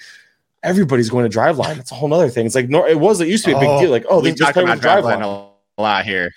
[0.63, 1.77] everybody's going to Driveline.
[1.77, 2.47] That's a whole other thing.
[2.47, 3.21] It's like no, it was.
[3.21, 3.91] It used to be a big oh, deal.
[3.91, 6.33] Like oh, they just play with Driveline a lot here.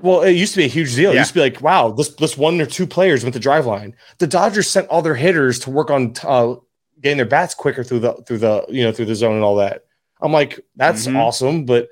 [0.00, 1.10] Well, it used to be a huge deal.
[1.10, 1.16] Yeah.
[1.16, 3.94] It used to be like, wow, this this one or two players went to Driveline.
[4.18, 6.56] The Dodgers sent all their hitters to work on uh,
[7.00, 9.56] getting their bats quicker through the through the you know through the zone and all
[9.56, 9.84] that.
[10.20, 11.16] I'm like, that's mm-hmm.
[11.16, 11.88] awesome, but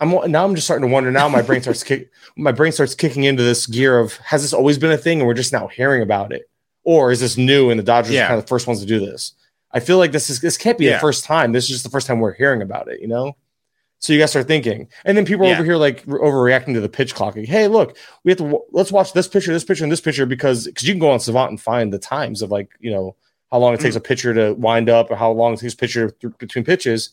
[0.00, 1.10] I'm now I'm just starting to wonder.
[1.10, 4.54] Now my brain starts kick, my brain starts kicking into this gear of has this
[4.54, 6.49] always been a thing, and we're just now hearing about it
[6.90, 8.24] or is this new and the Dodgers yeah.
[8.24, 9.34] are kind of the first ones to do this?
[9.70, 10.94] I feel like this is this can't be yeah.
[10.94, 11.52] the first time.
[11.52, 13.36] This is just the first time we're hearing about it, you know.
[14.00, 15.52] So you guys start thinking, and then people yeah.
[15.52, 17.36] over here like overreacting to the pitch clock.
[17.36, 20.26] Like, hey, look, we have to let's watch this picture, this picture, and this picture
[20.26, 23.14] because because you can go on Savant and find the times of like you know
[23.52, 25.74] how long it mm takes a pitcher to wind up or how long it takes
[25.74, 27.10] a pitcher th- between pitches.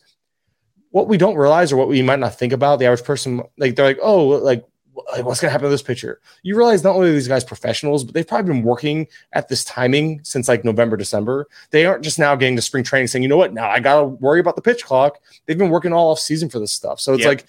[0.90, 3.76] What we don't realize or what we might not think about, the average person, like
[3.76, 4.64] they're like, oh, like
[5.12, 6.20] like, what's going to happen to this pitcher?
[6.42, 9.64] You realize not only are these guys professionals, but they've probably been working at this
[9.64, 11.48] timing since like November, December.
[11.70, 14.00] They aren't just now getting to spring training saying, you know what, now I got
[14.00, 15.18] to worry about the pitch clock.
[15.46, 17.00] They've been working all off season for this stuff.
[17.00, 17.46] So it's like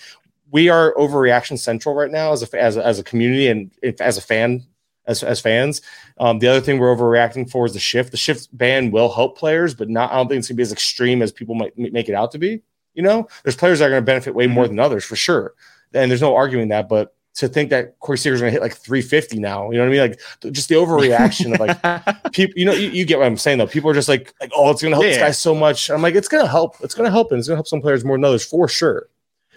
[0.52, 4.18] we are overreaction central right now as a, as a, as a community and as
[4.18, 4.66] a fan
[5.10, 5.82] as, as fans.
[6.20, 8.12] Um, the other thing we're overreacting for is the shift.
[8.12, 10.12] The shift ban will help players, but not.
[10.12, 12.38] I don't think it's gonna be as extreme as people might make it out to
[12.38, 12.62] be.
[12.94, 14.76] You know, there's players that are gonna benefit way more mm-hmm.
[14.76, 15.56] than others for sure,
[15.94, 16.88] and there's no arguing that.
[16.88, 19.92] But to think that Corey Seager's gonna hit like 350 now, you know what I
[19.92, 20.02] mean?
[20.02, 22.54] Like just the overreaction of like people.
[22.58, 23.68] You know, you, you, get what I'm saying though.
[23.68, 25.12] People are just like, like oh, it's gonna help yeah.
[25.12, 25.90] this guy so much.
[25.90, 26.76] I'm like, it's gonna help.
[26.82, 29.08] It's gonna help, and it's gonna help some players more than others for sure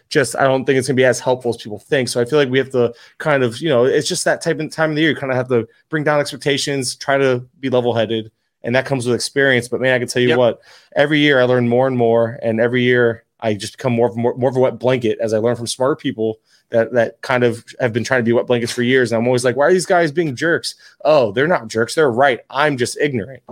[0.09, 2.09] just I don't think it's gonna be as helpful as people think.
[2.09, 4.61] So I feel like we have to kind of, you know, it's just that type
[4.61, 5.11] of time of the year.
[5.11, 8.31] You kind of have to bring down expectations, try to be level headed,
[8.63, 9.69] and that comes with experience.
[9.69, 10.39] But man, I can tell you yep.
[10.39, 10.61] what,
[10.95, 14.37] every year I learn more and more, and every year I just become more, more
[14.37, 16.39] more of a wet blanket as I learn from smarter people
[16.73, 19.13] that that kind of have been trying to be wet blankets for years.
[19.13, 20.75] And I'm always like, why are these guys being jerks?
[21.05, 21.95] Oh, they're not jerks.
[21.95, 22.41] They're right.
[22.51, 23.43] I'm just ignorant.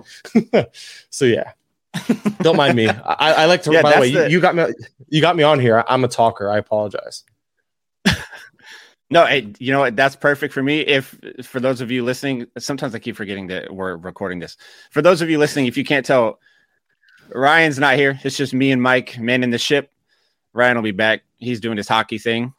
[1.10, 1.52] so yeah.
[2.42, 2.88] Don't mind me.
[2.88, 3.72] I, I like to.
[3.72, 4.66] Yeah, by the way, the, you, you, got me.
[5.08, 5.84] You got me on here.
[5.88, 6.50] I'm a talker.
[6.50, 7.24] I apologize.
[9.10, 9.96] no, hey, you know what?
[9.96, 10.80] That's perfect for me.
[10.80, 14.56] If for those of you listening, sometimes I keep forgetting that we're recording this.
[14.90, 16.38] For those of you listening, if you can't tell,
[17.34, 18.18] Ryan's not here.
[18.22, 19.92] It's just me and Mike, man in the ship.
[20.52, 21.22] Ryan will be back.
[21.38, 22.54] He's doing his hockey thing.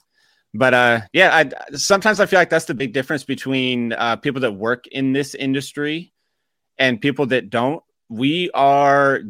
[0.53, 4.41] But uh, yeah, I sometimes I feel like that's the big difference between uh, people
[4.41, 6.13] that work in this industry
[6.77, 9.21] and people that don't we are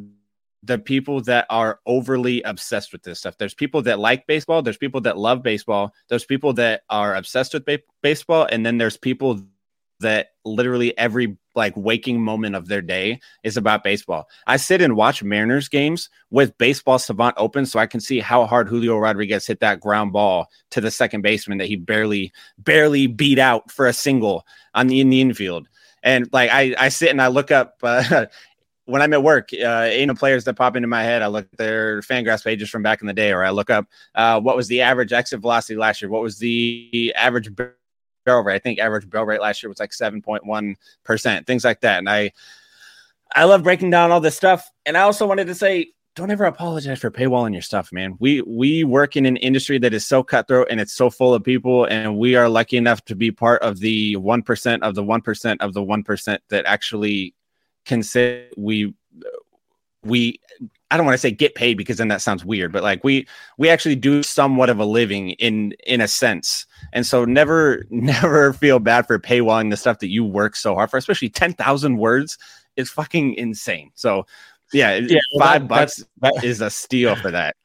[0.63, 3.37] the people that are overly obsessed with this stuff.
[3.37, 7.53] There's people that like baseball, there's people that love baseball, there's people that are obsessed
[7.53, 9.41] with ba- baseball, and then there's people
[9.99, 14.27] that literally every like waking moment of their day is about baseball.
[14.47, 18.45] I sit and watch Mariners games with baseball savant open so I can see how
[18.45, 23.07] hard Julio Rodriguez hit that ground ball to the second baseman that he barely barely
[23.07, 25.67] beat out for a single on the in the infield.
[26.03, 28.25] And like I, I sit and I look up uh,
[28.85, 31.47] when I'm at work, uh, you know, players that pop into my head, I look
[31.53, 33.85] at their Fangraphs pages from back in the day, or I look up
[34.15, 37.49] uh, what was the average exit velocity last year, what was the average
[38.23, 38.55] barrel rate.
[38.55, 41.81] I think average barrel rate last year was like seven point one percent, things like
[41.81, 41.99] that.
[41.99, 42.31] And I,
[43.35, 44.69] I love breaking down all this stuff.
[44.85, 48.17] And I also wanted to say, don't ever apologize for paywalling your stuff, man.
[48.19, 51.41] We we work in an industry that is so cutthroat and it's so full of
[51.41, 55.03] people, and we are lucky enough to be part of the one percent of the
[55.03, 57.33] one percent of the one percent that actually
[57.85, 58.93] can say we
[60.03, 60.41] we
[60.91, 63.27] I don't want to say get paid because then that sounds weird, but like we
[63.57, 66.65] we actually do somewhat of a living in in a sense.
[66.93, 70.91] And so never never feel bad for paywalling the stuff that you work so hard
[70.91, 72.37] for, especially 10,000 words
[72.75, 73.91] is fucking insane.
[73.95, 74.25] So
[74.73, 77.55] yeah, yeah 5 that, bucks that, is a steal for that.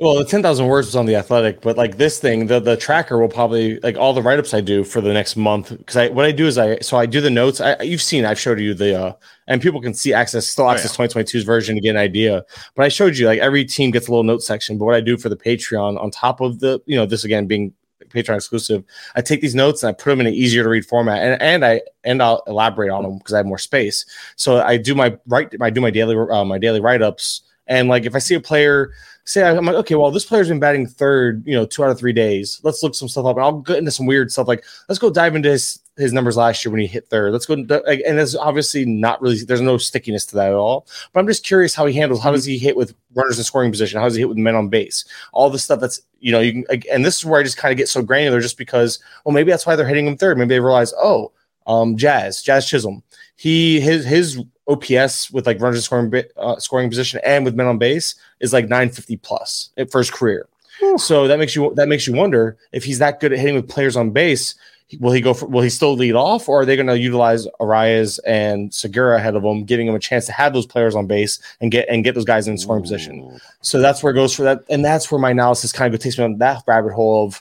[0.00, 3.18] Well, the 10,000 words was on the athletic, but like this thing, the, the tracker
[3.18, 5.76] will probably like all the write-ups I do for the next month.
[5.84, 7.60] Cause I, what I do is I, so I do the notes.
[7.60, 9.12] I, you've seen, I've showed you the, uh,
[9.46, 11.08] and people can see access, still access oh, yeah.
[11.10, 12.46] 2022's version to get an idea.
[12.74, 14.78] But I showed you like every team gets a little note section.
[14.78, 17.46] But what I do for the Patreon on top of the, you know, this again
[17.46, 17.74] being
[18.08, 18.82] Patreon exclusive,
[19.16, 21.40] I take these notes and I put them in an easier to read format, and
[21.42, 24.04] and I and I'll elaborate on them because I have more space.
[24.36, 27.88] So I do my write I do my daily uh, my daily write ups, and
[27.88, 28.92] like if I see a player
[29.24, 31.98] say I'm like, okay, well, this player's been batting third, you know, two out of
[31.98, 32.60] three days.
[32.64, 33.36] Let's look some stuff up.
[33.36, 36.36] And I'll get into some weird stuff like let's go dive into his his numbers
[36.36, 37.32] last year when he hit third.
[37.32, 40.88] Let's go and there's obviously not really there's no stickiness to that at all.
[41.12, 43.70] But I'm just curious how he handles how does he hit with runners in scoring
[43.70, 44.00] position?
[44.00, 45.04] How does he hit with men on base?
[45.32, 47.70] All the stuff that's you know, you can and this is where I just kind
[47.70, 50.38] of get so granular just because well maybe that's why they're hitting him third.
[50.38, 51.30] Maybe they realize, oh,
[51.68, 53.04] um, Jazz, Jazz Chisholm.
[53.36, 57.66] He his his OPS with like runners in scoring uh, scoring position and with men
[57.66, 60.48] on base is like 950 plus for his career.
[60.96, 63.68] So that makes you that makes you wonder if he's that good at hitting with
[63.68, 64.54] players on base.
[64.98, 65.34] Will he go?
[65.34, 69.18] For, will he still lead off, or are they going to utilize Arraez and Segura
[69.18, 71.88] ahead of him, giving him a chance to have those players on base and get
[71.88, 72.84] and get those guys in scoring Ooh.
[72.84, 73.40] position?
[73.60, 76.18] So that's where it goes for that, and that's where my analysis kind of takes
[76.18, 77.40] me on that rabbit hole of,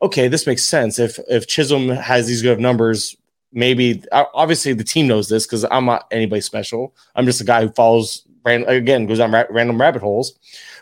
[0.00, 1.00] okay, this makes sense.
[1.00, 3.16] If if Chisholm has these good numbers,
[3.56, 6.94] maybe obviously the team knows this because I'm not anybody special.
[7.16, 10.38] I'm just a guy who follows ran, again goes on ra- random rabbit holes.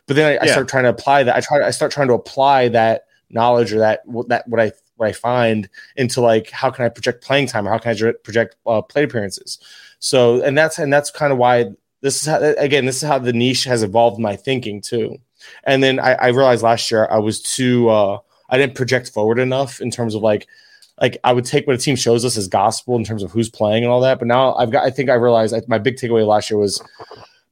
[0.06, 0.42] But then I, yeah.
[0.42, 1.36] I, start trying to apply that.
[1.36, 1.66] I try.
[1.66, 5.68] I start trying to apply that knowledge or that that what I what I find
[5.96, 9.04] into like how can I project playing time or how can I project uh, play
[9.04, 9.58] appearances.
[10.00, 11.70] So and that's and that's kind of why
[12.02, 15.16] this is how, again this is how the niche has evolved my thinking too.
[15.62, 18.18] And then I, I realized last year I was too uh,
[18.50, 20.48] I didn't project forward enough in terms of like
[21.00, 23.50] like I would take what a team shows us as gospel in terms of who's
[23.50, 24.18] playing and all that.
[24.18, 26.82] But now I've got I think I realized I, my big takeaway last year was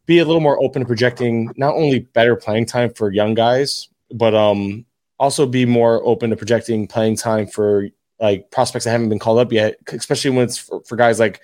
[0.06, 3.88] be a little more open to projecting not only better playing time for young guys,
[4.12, 4.84] but um
[5.18, 7.88] also be more open to projecting playing time for
[8.20, 11.40] like prospects that haven't been called up yet, especially when it's for, for guys like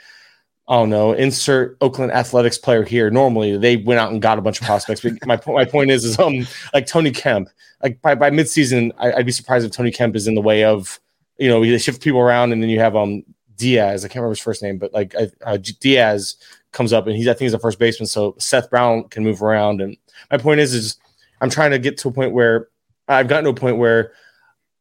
[0.68, 3.10] I don't know, insert Oakland Athletics player here.
[3.10, 5.00] Normally, they went out and got a bunch of prospects.
[5.00, 7.48] But my my point is, is um like Tony Kemp.
[7.82, 10.64] Like by by midseason, I, would be surprised if Tony Kemp is in the way
[10.64, 11.00] of
[11.38, 13.24] you know they shift people around, and then you have um
[13.56, 14.04] Diaz.
[14.04, 16.36] I can't remember his first name, but like uh, Diaz
[16.72, 19.42] comes up, and he's I think he's a first baseman, so Seth Brown can move
[19.42, 19.80] around.
[19.80, 19.96] And
[20.30, 20.96] my point is, is
[21.40, 22.68] I'm trying to get to a point where
[23.08, 24.12] I've gotten to a point where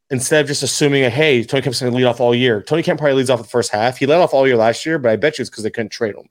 [0.09, 2.61] instead of just assuming, a, hey, Tony Kemp's going to lead off all year.
[2.61, 3.97] Tony Kemp probably leads off the first half.
[3.97, 5.91] He led off all year last year, but I bet you it's because they couldn't
[5.91, 6.29] trade him.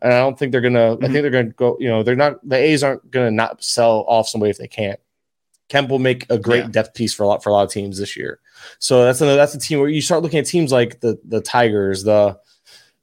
[0.00, 0.80] And I don't think they're going to.
[0.80, 1.04] Mm-hmm.
[1.04, 1.76] I think they're going to go.
[1.80, 2.46] You know, they're not.
[2.48, 5.00] The A's aren't going to not sell off somebody if they can't.
[5.68, 6.70] Kemp will make a great yeah.
[6.70, 8.40] depth piece for a lot for a lot of teams this year.
[8.78, 9.36] So that's another.
[9.36, 12.38] That's a team where you start looking at teams like the the Tigers, the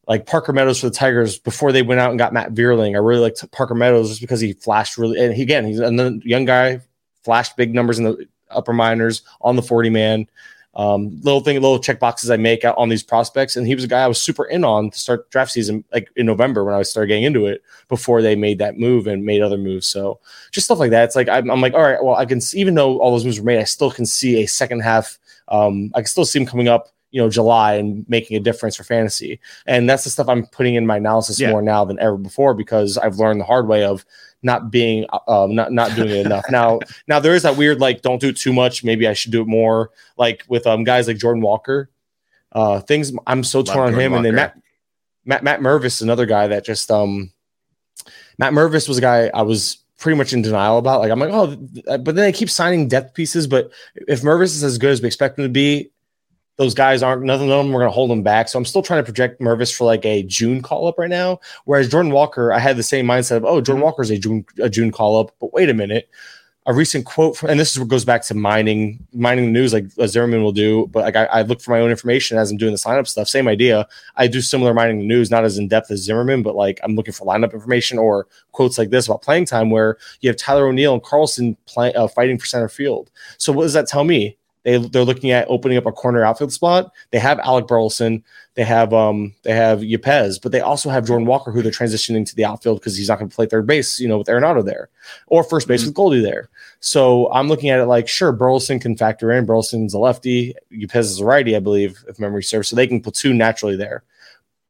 [0.08, 2.95] like Parker Meadows for the Tigers before they went out and got Matt Vierling.
[2.95, 5.19] I really liked Parker Meadows just because he flashed really.
[5.19, 6.82] And he, again, he's a young guy,
[7.23, 10.28] flashed big numbers in the upper minors on the 40 man.
[10.76, 13.56] Um, little thing, little check boxes I make out on these prospects.
[13.56, 16.10] And he was a guy I was super in on to start draft season, like
[16.16, 19.42] in November when I started getting into it before they made that move and made
[19.42, 19.88] other moves.
[19.88, 20.20] So
[20.52, 21.06] just stuff like that.
[21.06, 23.26] It's like, I'm, I'm like, all right, well, I can see, even though all those
[23.26, 25.18] moves were made, I still can see a second half.
[25.48, 28.76] Um, I can still see him coming up you know July and making a difference
[28.76, 29.40] for fantasy.
[29.66, 31.50] And that's the stuff I'm putting in my analysis yeah.
[31.50, 34.06] more now than ever before because I've learned the hard way of
[34.46, 36.46] not being um, not not doing it enough.
[36.50, 38.84] now now there is that weird like don't do too much.
[38.84, 39.92] Maybe I should do it more.
[40.18, 41.90] Like with um guys like Jordan Walker,
[42.52, 44.12] uh things I'm so Love torn on him.
[44.12, 44.18] Walker.
[44.18, 44.62] And then Matt
[45.26, 47.32] Matt Matt Mervis, another guy that just um
[48.38, 51.02] Matt Mervis was a guy I was pretty much in denial about.
[51.02, 51.56] Like I'm like oh,
[51.98, 53.48] but then they keep signing depth pieces.
[53.48, 53.72] But
[54.08, 55.90] if Mervis is as good as we expect him to be,
[56.58, 58.48] those guys aren't nothing of them are going to hold them back.
[58.48, 61.39] So I'm still trying to project Mervis for like a June call up right now.
[61.65, 63.84] Whereas Jordan Walker, I had the same mindset of oh Jordan mm-hmm.
[63.84, 66.10] Walker is a June a June call up, but wait a minute.
[66.68, 69.72] A recent quote from, and this is what goes back to mining, mining the news
[69.72, 70.88] like Zimmerman will do.
[70.88, 73.06] But like I, I look for my own information as I'm doing the sign up
[73.06, 73.28] stuff.
[73.28, 73.88] Same idea.
[74.15, 76.96] I do similar mining the news, not as in depth as Zimmerman, but like I'm
[76.96, 80.65] looking for lineup information or quotes like this about playing time, where you have Tyler
[80.65, 83.12] O'Neill and Carlson play, uh, fighting for center field.
[83.38, 84.36] So what does that tell me?
[84.65, 86.91] They they're looking at opening up a corner outfield spot.
[87.12, 88.23] They have Alec Burleson.
[88.56, 92.25] They have um they have Yepez, but they also have Jordan Walker, who they're transitioning
[92.25, 94.65] to the outfield because he's not going to play third base, you know, with Arenado
[94.65, 94.89] there,
[95.28, 95.89] or first base mm-hmm.
[95.89, 96.49] with Goldie there.
[96.80, 99.45] So I'm looking at it like, sure, Burleson can factor in.
[99.45, 100.56] Burleson's a lefty.
[100.73, 102.67] Yepez is a righty, I believe, if memory serves.
[102.67, 104.04] So they can platoon naturally there.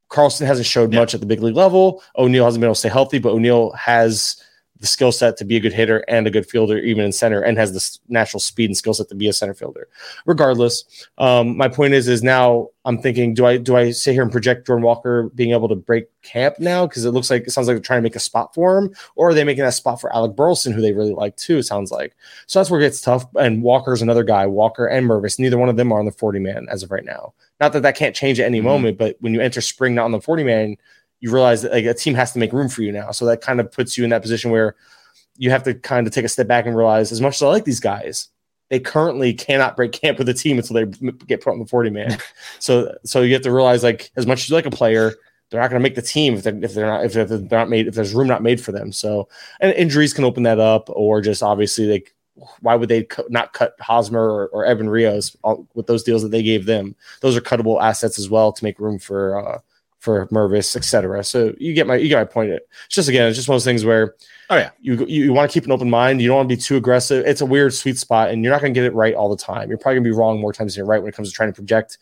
[0.10, 1.00] Carlson hasn't showed yeah.
[1.00, 2.04] much at the big league level.
[2.18, 4.42] O'Neill hasn't been able to stay healthy, but O'Neill has
[4.80, 7.42] the skill set to be a good hitter and a good fielder, even in center,
[7.42, 9.88] and has the natural speed and skill set to be a center fielder.
[10.26, 14.22] Regardless, um, my point is, is now I'm thinking, do I do I sit here
[14.22, 17.52] and project Jordan Walker being able to break camp now because it looks like it
[17.52, 19.74] sounds like they're trying to make a spot for him, or are they making that
[19.74, 21.58] spot for Alec Burleson, who they really like too?
[21.58, 22.16] It sounds like
[22.48, 23.26] so that's where it gets tough.
[23.36, 25.40] And Walker's another guy, Walker and Mervis.
[25.40, 27.34] Neither one of them are on the 40 man as of right now.
[27.62, 28.68] Not that that can't change at any mm-hmm.
[28.68, 30.78] moment, but when you enter spring not on the 40 man,
[31.20, 33.12] you realize that like a team has to make room for you now.
[33.12, 34.76] So that kind of puts you in that position where
[35.38, 37.48] you have to kind of take a step back and realize as much as I
[37.48, 38.30] like these guys,
[38.70, 40.86] they currently cannot break camp with the team until they
[41.28, 42.18] get put on the 40 man.
[42.60, 45.14] so so you have to realize like as much as you like a player,
[45.50, 47.70] they're not going to make the team if they're, if they're not if they're not
[47.70, 48.92] made if there's room not made for them.
[48.92, 49.28] So
[49.60, 52.14] and injuries can open that up, or just obviously like
[52.60, 55.36] why would they not cut Hosmer or, or Edwin Rios
[55.74, 56.96] with those deals that they gave them?
[57.22, 59.60] Those are cuttable assets as well to make room for uh,
[60.06, 61.24] for Mervis, etc.
[61.24, 62.52] So you get my you get my point.
[62.52, 64.16] It's just again, it's just one of those things where
[64.52, 66.22] oh yeah, you you, you want to keep an open mind.
[66.22, 67.26] You don't want to be too aggressive.
[67.26, 69.44] It's a weird sweet spot, and you're not going to get it right all the
[69.44, 69.68] time.
[69.68, 71.36] You're probably going to be wrong more times than you're right when it comes to
[71.36, 71.98] trying to project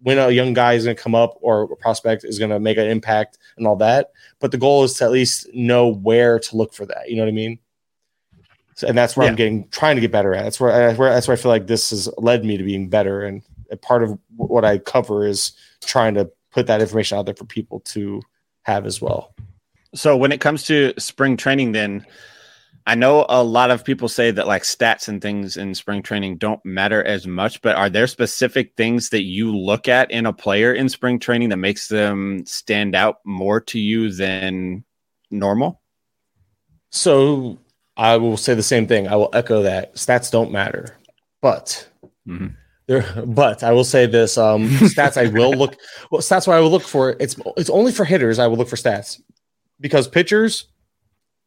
[0.00, 2.60] when a young guy is going to come up or a prospect is going to
[2.60, 4.10] make an impact and all that.
[4.38, 7.08] But the goal is to at least know where to look for that.
[7.08, 7.58] You know what I mean?
[8.74, 9.30] So, and that's where yeah.
[9.30, 10.42] I'm getting trying to get better at.
[10.42, 12.88] That's where, I, where that's where I feel like this has led me to being
[12.88, 13.22] better.
[13.22, 13.42] And
[13.80, 15.52] part of what I cover is
[15.84, 18.22] trying to put that information out there for people to
[18.62, 19.34] have as well.
[19.94, 22.06] So when it comes to spring training, then
[22.86, 26.36] I know a lot of people say that like stats and things in spring training
[26.36, 30.32] don't matter as much, but are there specific things that you look at in a
[30.32, 34.84] player in spring training that makes them stand out more to you than
[35.30, 35.80] normal?
[36.90, 37.58] So
[37.96, 39.08] I will say the same thing.
[39.08, 40.96] I will echo that stats don't matter,
[41.40, 41.88] but
[42.28, 42.48] mm-hmm.
[42.86, 45.76] There, but I will say this: um, stats I will look.
[46.10, 47.16] Well, stats what I will look for.
[47.18, 48.38] It's it's only for hitters.
[48.38, 49.20] I will look for stats
[49.80, 50.66] because pitchers,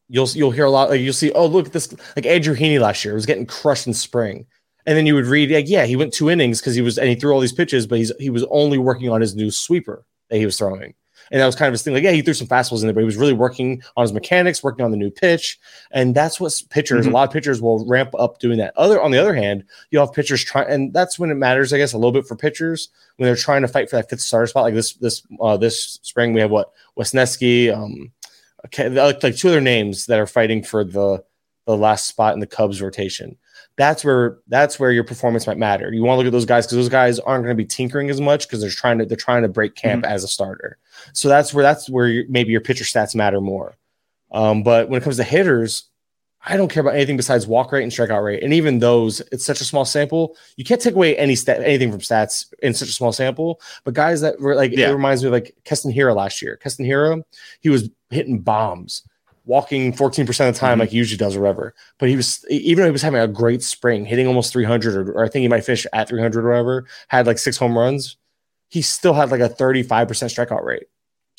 [0.10, 0.90] you'll you'll hear a lot.
[0.90, 3.88] Like you'll see, oh look at this, like Andrew Heaney last year was getting crushed
[3.88, 4.48] in spring,
[4.86, 7.08] and then you would read like, yeah, he went two innings because he was and
[7.08, 10.06] he threw all these pitches, but he's he was only working on his new sweeper
[10.30, 10.94] that he was throwing.
[11.32, 11.94] And that was kind of his thing.
[11.94, 14.14] Like, yeah, he threw some fastballs in there, but he was really working on his
[14.14, 15.60] mechanics, working on the new pitch.
[15.92, 17.14] And that's what pitchers, mm-hmm.
[17.14, 18.74] a lot of pitchers will ramp up doing that.
[18.78, 21.78] Other on the other hand, you have pitchers trying, and that's when it matters, I
[21.78, 24.48] guess, a little bit for pitchers when they're trying to fight for that fifth starter
[24.48, 24.64] spot.
[24.64, 28.12] Like this, this, uh, this spring, we have what Wesneski, um,
[28.66, 31.24] okay, like, two other names that are fighting for the
[31.66, 33.38] the last spot in the Cubs rotation
[33.78, 35.94] that's where that's where your performance might matter.
[35.94, 38.10] You want to look at those guys because those guys aren't going to be tinkering
[38.10, 40.12] as much because they're trying to they're trying to break camp mm-hmm.
[40.12, 40.78] as a starter.
[41.14, 43.76] So that's where that's where maybe your pitcher stats matter more.
[44.32, 45.90] Um, but when it comes to hitters,
[46.46, 48.44] I don't care about anything besides walk rate and strikeout rate.
[48.44, 50.38] And even those, it's such a small sample.
[50.56, 53.60] You can't take away any stat anything from stats in such a small sample.
[53.84, 54.90] But guys that were like, yeah.
[54.90, 56.58] it reminds me of like Keston Hiura last year.
[56.58, 57.22] Keston Hiura,
[57.60, 59.04] he was hitting bombs
[59.48, 60.82] walking 14% of the time mm-hmm.
[60.82, 61.74] like he usually does or whatever.
[61.98, 65.12] But he was even though he was having a great spring, hitting almost 300 or,
[65.14, 68.18] or I think he might finish at 300 or whatever, had like six home runs.
[68.70, 70.88] He still had like a 35% strikeout rate.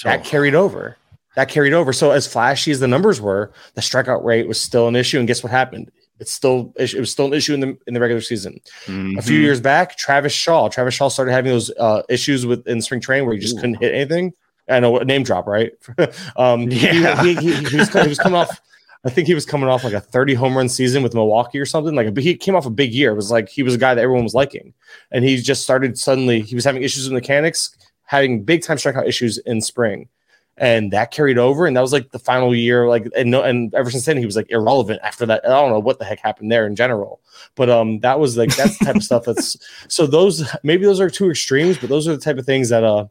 [0.05, 0.23] That oh.
[0.23, 0.97] carried over.
[1.37, 1.93] That carried over.
[1.93, 5.19] So as flashy as the numbers were, the strikeout rate was still an issue.
[5.19, 5.91] And guess what happened?
[6.21, 8.61] It's still it was still an issue in the in the regular season.
[8.87, 9.19] Mm-hmm.
[9.19, 10.69] A few years back, Travis Shaw.
[10.69, 13.61] Travis Shaw started having those uh, issues with in spring training where he just Ooh.
[13.61, 14.33] couldn't hit anything.
[14.69, 15.73] I know name drop, right?
[16.37, 18.61] um, yeah, he, he, he, he, was, he was coming off.
[19.05, 21.67] I think he was coming off like a 30 home run season with Milwaukee or
[21.67, 21.95] something.
[21.95, 23.13] Like he came off a big year.
[23.13, 24.75] It was like he was a guy that everyone was liking,
[25.13, 26.41] and he just started suddenly.
[26.41, 30.09] He was having issues with mechanics, having big time strikeout issues in spring,
[30.57, 31.67] and that carried over.
[31.67, 32.89] And that was like the final year.
[32.89, 35.01] Like and no, and ever since then he was like irrelevant.
[35.05, 37.21] After that, I don't know what the heck happened there in general,
[37.55, 39.57] but um, that was like that's the type of stuff that's
[39.89, 42.83] so those maybe those are two extremes, but those are the type of things that
[42.83, 43.07] uh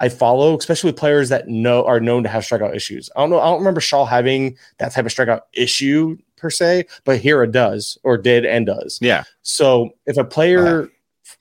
[0.00, 3.08] I follow, especially with players that know are known to have strikeout issues.
[3.16, 3.40] I don't know.
[3.40, 7.98] I don't remember Shaw having that type of strikeout issue per se, but Hiura does
[8.02, 8.98] or did and does.
[9.00, 9.24] Yeah.
[9.42, 10.86] So if a player, uh,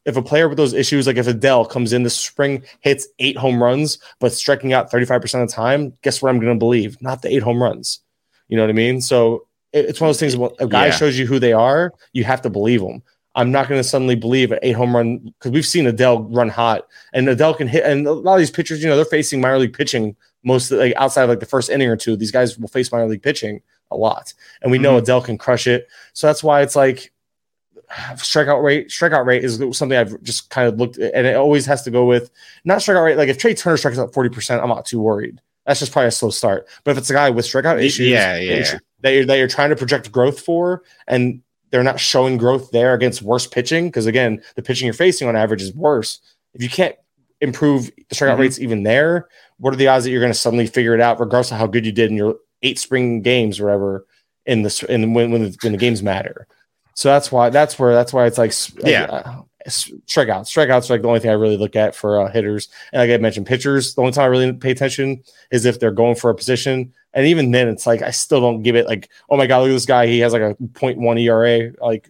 [0.06, 3.38] if a player with those issues, like if Adell comes in this spring, hits eight
[3.38, 7.02] home runs, but striking out 35% of the time, guess what I'm going to believe?
[7.02, 8.00] Not the eight home runs.
[8.48, 9.02] You know what I mean?
[9.02, 10.38] So it's one of those things.
[10.38, 10.92] When a guy yeah.
[10.92, 13.04] shows you who they are, you have to believe them.
[13.36, 16.50] I'm not going to suddenly believe an eight home run because we've seen Adell run
[16.50, 17.84] hot and Adell can hit.
[17.84, 20.94] And a lot of these pitchers, you know, they're facing minor league pitching most like
[20.96, 22.16] outside of like the first inning or two.
[22.16, 23.62] These guys will face minor league pitching
[23.92, 25.12] a lot, and we know mm-hmm.
[25.12, 25.88] Adell can crush it.
[26.14, 27.12] So that's why it's like
[28.14, 28.88] strikeout rate.
[28.88, 31.92] Strikeout rate is something I've just kind of looked at, and it always has to
[31.92, 32.32] go with
[32.64, 33.18] not strikeout rate.
[33.18, 35.42] Like if Trea Turner strikes out 40%, I'm not too worried.
[35.66, 36.68] That's just probably a slow start.
[36.84, 38.78] But if it's a guy with strikeout issues, yeah, yeah.
[39.02, 41.42] that you're, that you're trying to project growth for, and
[41.76, 45.36] they're not showing growth there against worse pitching because again, the pitching you're facing on
[45.36, 46.22] average is worse.
[46.54, 46.96] If you can't
[47.42, 48.42] improve the strikeout mm-hmm.
[48.42, 51.20] rates even there, what are the odds that you're going to suddenly figure it out,
[51.20, 54.06] regardless of how good you did in your eight spring games or whatever
[54.46, 56.48] in the in when when the, when the games matter?
[56.94, 58.54] So that's why that's where that's why it's like
[58.90, 59.04] yeah.
[59.04, 60.48] Uh, strikeouts.
[60.48, 62.70] Strikeouts are like the only thing I really look at for uh, hitters.
[62.94, 65.92] And like I mentioned, pitchers, the only time I really pay attention is if they're
[65.92, 66.94] going for a position.
[67.14, 69.70] And even then, it's like I still don't give it like, oh my god, look
[69.70, 70.08] at this guy.
[70.08, 71.72] He has like a 0.1 ERA.
[71.82, 72.10] Like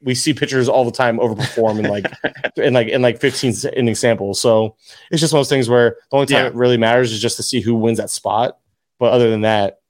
[0.00, 2.06] we see pitchers all the time overperform in like
[2.56, 4.40] in like in like 15 inning samples.
[4.40, 4.76] So
[5.10, 6.46] it's just one of those things where the only time yeah.
[6.46, 8.58] it really matters is just to see who wins that spot.
[8.98, 9.80] But other than that,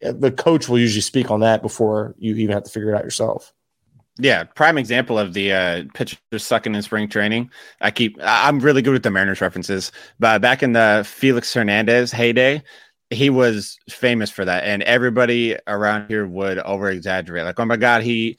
[0.00, 3.04] the coach will usually speak on that before you even have to figure it out
[3.04, 3.52] yourself.
[4.22, 7.50] Yeah, prime example of the uh, pitchers sucking in spring training.
[7.80, 12.12] I keep I'm really good with the Mariners references, but back in the Felix Hernandez
[12.12, 12.62] heyday,
[13.10, 17.44] he was famous for that, and everybody around here would over exaggerate.
[17.44, 18.38] Like, oh my god, he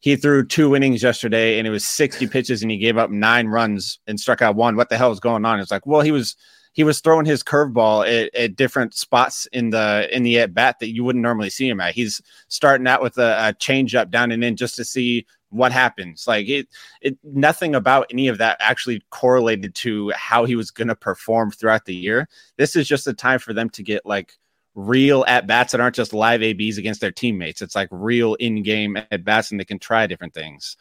[0.00, 3.46] he threw two innings yesterday, and it was 60 pitches, and he gave up nine
[3.46, 4.74] runs and struck out one.
[4.74, 5.60] What the hell is going on?
[5.60, 6.34] It's like, well, he was
[6.72, 10.78] he was throwing his curveball at, at, different spots in the in the at bat
[10.78, 11.94] that you wouldn't normally see him at.
[11.94, 15.72] He's starting out with a, a change up down and in just to see what
[15.72, 16.26] happens.
[16.26, 16.68] Like it,
[17.02, 21.50] it nothing about any of that actually correlated to how he was going to perform
[21.50, 22.28] throughout the year.
[22.56, 24.32] This is just a time for them to get like
[24.74, 27.62] real at bats that aren't just live ABs against their teammates.
[27.62, 30.76] It's like real in game at bats, and they can try different things.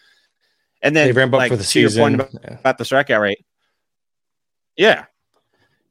[0.81, 2.15] And then, they ramp up like, for the season.
[2.15, 2.53] About, yeah.
[2.53, 3.45] about the strikeout rate.
[4.77, 5.05] Yeah,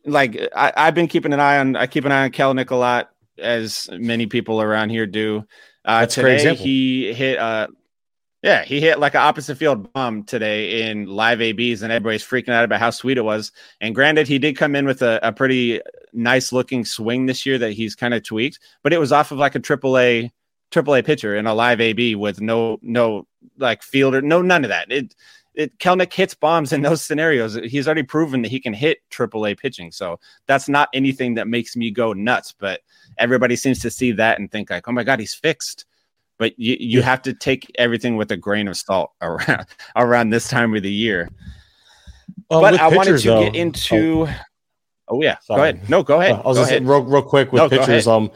[0.05, 2.77] like I, have been keeping an eye on I keep an eye on Kelenic a
[2.77, 5.45] lot, as many people around here do.
[5.85, 7.69] Uh, That's today he hit uh
[8.43, 12.51] yeah, he hit like an opposite field bomb today in live ABs, and everybody's freaking
[12.51, 13.51] out about how sweet it was.
[13.81, 15.81] And granted, he did come in with a, a pretty
[16.13, 19.39] nice looking swing this year that he's kind of tweaked, but it was off of
[19.39, 20.33] like a triple A
[20.71, 23.27] triple A pitcher in a live AB with no no
[23.57, 24.91] like fielder, no none of that.
[24.93, 25.17] It
[25.59, 27.57] it, Kelenic hits bombs in those scenarios.
[27.65, 29.91] He's already proven that he can hit AAA pitching.
[29.91, 32.55] So that's not anything that makes me go nuts.
[32.57, 32.81] But
[33.19, 35.85] everybody seems to see that and think like, oh my god, he's fixed.
[36.39, 37.05] But you, you yeah.
[37.07, 40.93] have to take everything with a grain of salt around around this time of the
[40.93, 41.29] year.
[42.49, 44.29] Well, but I pitchers, wanted to though, get into.
[45.09, 45.59] Oh yeah, Sorry.
[45.59, 45.91] go ahead.
[45.91, 46.37] No, go ahead.
[46.37, 46.87] Uh, I was go ahead.
[46.87, 48.07] real, real quick with no, pitchers.
[48.07, 48.31] Um,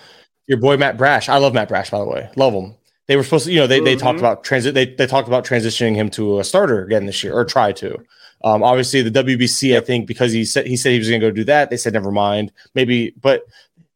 [0.49, 1.29] your boy Matt Brash.
[1.29, 2.29] I love Matt Brash, by the way.
[2.35, 2.75] Love him.
[3.09, 3.85] They were supposed to, you know, they, mm-hmm.
[3.85, 4.25] they talked mm-hmm.
[4.25, 4.75] about transit.
[4.75, 7.99] They, they talked about transitioning him to a starter again this year, or try to.
[8.45, 9.83] Um, obviously, the WBC, yep.
[9.83, 11.71] I think, because he said he said he was going to go do that.
[11.71, 13.45] They said never mind, maybe, but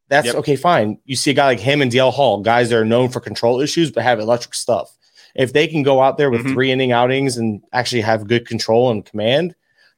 [0.08, 0.36] that's yep.
[0.36, 0.56] okay.
[0.56, 0.98] Fine.
[1.04, 3.60] You see a guy like him and DL Hall, guys that are known for control
[3.60, 4.96] issues but have electric stuff.
[5.34, 6.52] If they can go out there with mm-hmm.
[6.52, 9.54] three inning outings and actually have good control and command,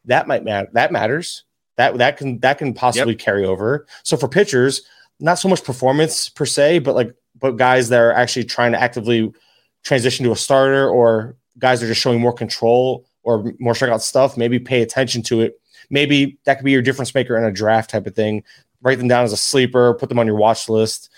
[0.07, 0.69] that might matter.
[0.73, 1.45] That matters.
[1.77, 3.21] That that can that can possibly yep.
[3.21, 3.87] carry over.
[4.03, 4.83] So for pitchers,
[5.21, 8.81] not so much performance per se, but like but guys that are actually trying to
[8.81, 9.33] actively
[9.85, 14.01] transition to a starter or guys that are just showing more control or more strikeout
[14.01, 15.61] stuff, maybe pay attention to it.
[15.91, 18.45] Maybe that could be your difference maker in a draft type of thing.
[18.83, 21.11] Write them down as a sleeper, put them on your watch list.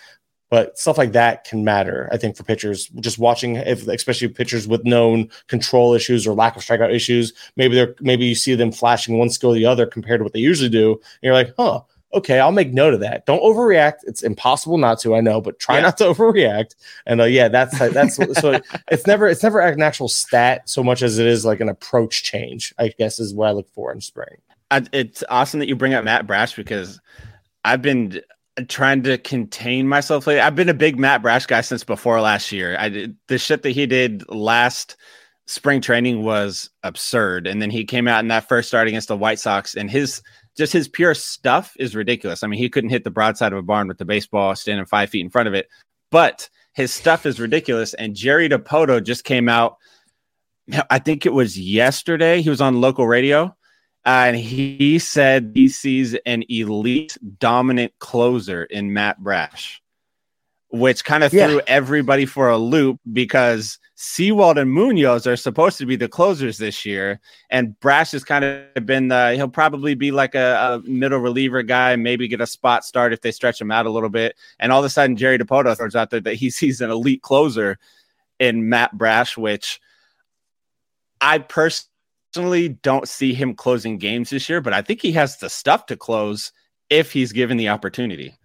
[0.50, 2.88] But stuff like that can matter, I think, for pitchers.
[2.98, 7.76] Just watching, if especially pitchers with known control issues or lack of strikeout issues, maybe
[7.76, 10.40] they're maybe you see them flashing one skill or the other compared to what they
[10.40, 11.80] usually do, and you're like, huh,
[12.12, 13.26] okay, I'll make note of that.
[13.26, 13.98] Don't overreact.
[14.04, 15.82] It's impossible not to, I know, but try yeah.
[15.82, 16.74] not to overreact.
[17.06, 21.02] And uh, yeah, that's that's so it's never it's never an actual stat so much
[21.02, 22.74] as it is like an approach change.
[22.78, 24.36] I guess is what I look for in spring.
[24.70, 27.00] I, it's awesome that you bring up Matt Brash because
[27.64, 28.20] I've been
[28.68, 30.26] trying to contain myself.
[30.26, 30.40] lately.
[30.40, 32.76] I've been a big Matt Brash guy since before last year.
[32.78, 34.96] I did the shit that he did last
[35.46, 39.16] spring training was absurd, and then he came out in that first start against the
[39.16, 40.22] White Sox, and his
[40.60, 42.42] just his pure stuff is ridiculous.
[42.42, 45.08] I mean, he couldn't hit the broadside of a barn with the baseball standing five
[45.08, 45.68] feet in front of it,
[46.10, 47.94] but his stuff is ridiculous.
[47.94, 49.78] And Jerry Dipoto just came out.
[50.90, 52.42] I think it was yesterday.
[52.42, 53.56] He was on local radio,
[54.04, 59.80] and he said he sees an elite dominant closer in Matt Brash,
[60.68, 61.46] which kind of yeah.
[61.46, 66.56] threw everybody for a loop because Sewald and Munoz are supposed to be the closers
[66.56, 67.20] this year,
[67.50, 69.34] and Brash has kind of been the.
[69.34, 73.20] He'll probably be like a, a, middle reliever guy, maybe get a spot start if
[73.20, 74.36] they stretch him out a little bit.
[74.58, 77.20] And all of a sudden, Jerry Dipoto throws out there that he sees an elite
[77.20, 77.78] closer
[78.38, 79.78] in Matt Brash, which
[81.20, 85.50] I personally don't see him closing games this year, but I think he has the
[85.50, 86.52] stuff to close
[86.88, 88.39] if he's given the opportunity.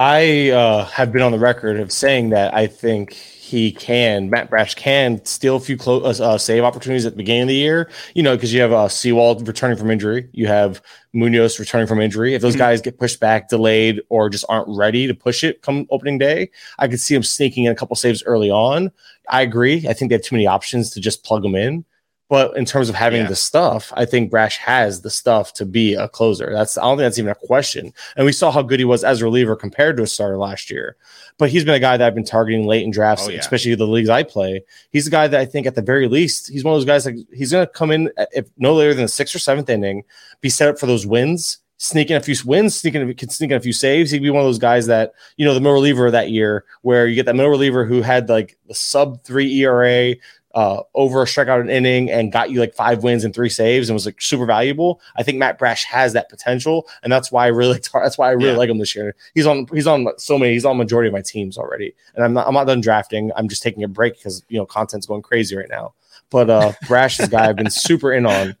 [0.00, 3.12] I uh, have been on the record of saying that I think
[3.48, 7.16] he can, Matt Brash can steal a few close, uh, uh, save opportunities at the
[7.16, 10.46] beginning of the year, you know, because you have uh, Sewald returning from injury, you
[10.46, 10.82] have
[11.14, 12.34] Munoz returning from injury.
[12.34, 12.60] If those mm-hmm.
[12.60, 16.50] guys get pushed back, delayed, or just aren't ready to push it come opening day,
[16.78, 18.92] I could see him sneaking in a couple saves early on.
[19.30, 19.88] I agree.
[19.88, 21.84] I think they have too many options to just plug them in.
[22.28, 23.28] But in terms of having yeah.
[23.28, 26.50] the stuff, I think Brash has the stuff to be a closer.
[26.52, 27.92] That's I don't think that's even a question.
[28.16, 30.70] And we saw how good he was as a reliever compared to a starter last
[30.70, 30.96] year.
[31.38, 33.38] But he's been a guy that I've been targeting late in drafts, oh, yeah.
[33.38, 34.62] especially the leagues I play.
[34.90, 37.06] He's a guy that I think at the very least, he's one of those guys
[37.06, 40.04] like he's gonna come in uh, if no later than the sixth or seventh inning,
[40.42, 43.60] be set up for those wins sneaking a few wins, sneaking can sneak in a
[43.60, 44.10] few saves.
[44.10, 46.64] He'd be one of those guys that you know the middle reliever of that year,
[46.82, 50.14] where you get that middle reliever who had like the sub three ERA,
[50.58, 53.88] uh, over a strikeout an inning and got you like five wins and three saves
[53.88, 55.00] and was like super valuable.
[55.16, 58.32] I think Matt Brash has that potential, and that's why I really that's why I
[58.32, 58.56] really yeah.
[58.56, 59.14] like him this year.
[59.34, 62.32] He's on he's on so many he's on majority of my teams already, and I'm
[62.32, 63.30] not I'm not done drafting.
[63.36, 65.94] I'm just taking a break because you know content's going crazy right now.
[66.28, 68.56] But uh, Brash is a guy I've been super in on.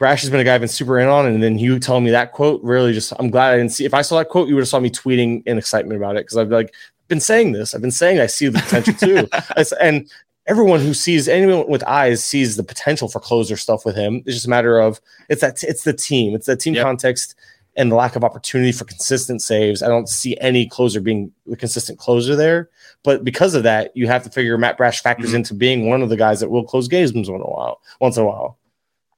[0.00, 2.10] Brash has been a guy I've been super in on, and then you telling me
[2.10, 3.84] that quote really just I'm glad I didn't see.
[3.84, 6.24] If I saw that quote, you would have saw me tweeting in excitement about it
[6.24, 6.74] because I've like
[7.06, 7.72] been saying this.
[7.72, 9.28] I've been saying I see the potential too,
[9.80, 10.10] and
[10.46, 14.22] everyone who sees anyone with eyes sees the potential for closer stuff with him.
[14.26, 16.84] It's just a matter of it's that it's the team, it's that team yep.
[16.84, 17.34] context
[17.76, 19.82] and the lack of opportunity for consistent saves.
[19.82, 22.68] I don't see any closer being the consistent closer there.
[23.04, 25.36] But because of that, you have to figure Matt Brash factors mm-hmm.
[25.36, 27.80] into being one of the guys that will close games once in a while.
[28.00, 28.58] Once in a while.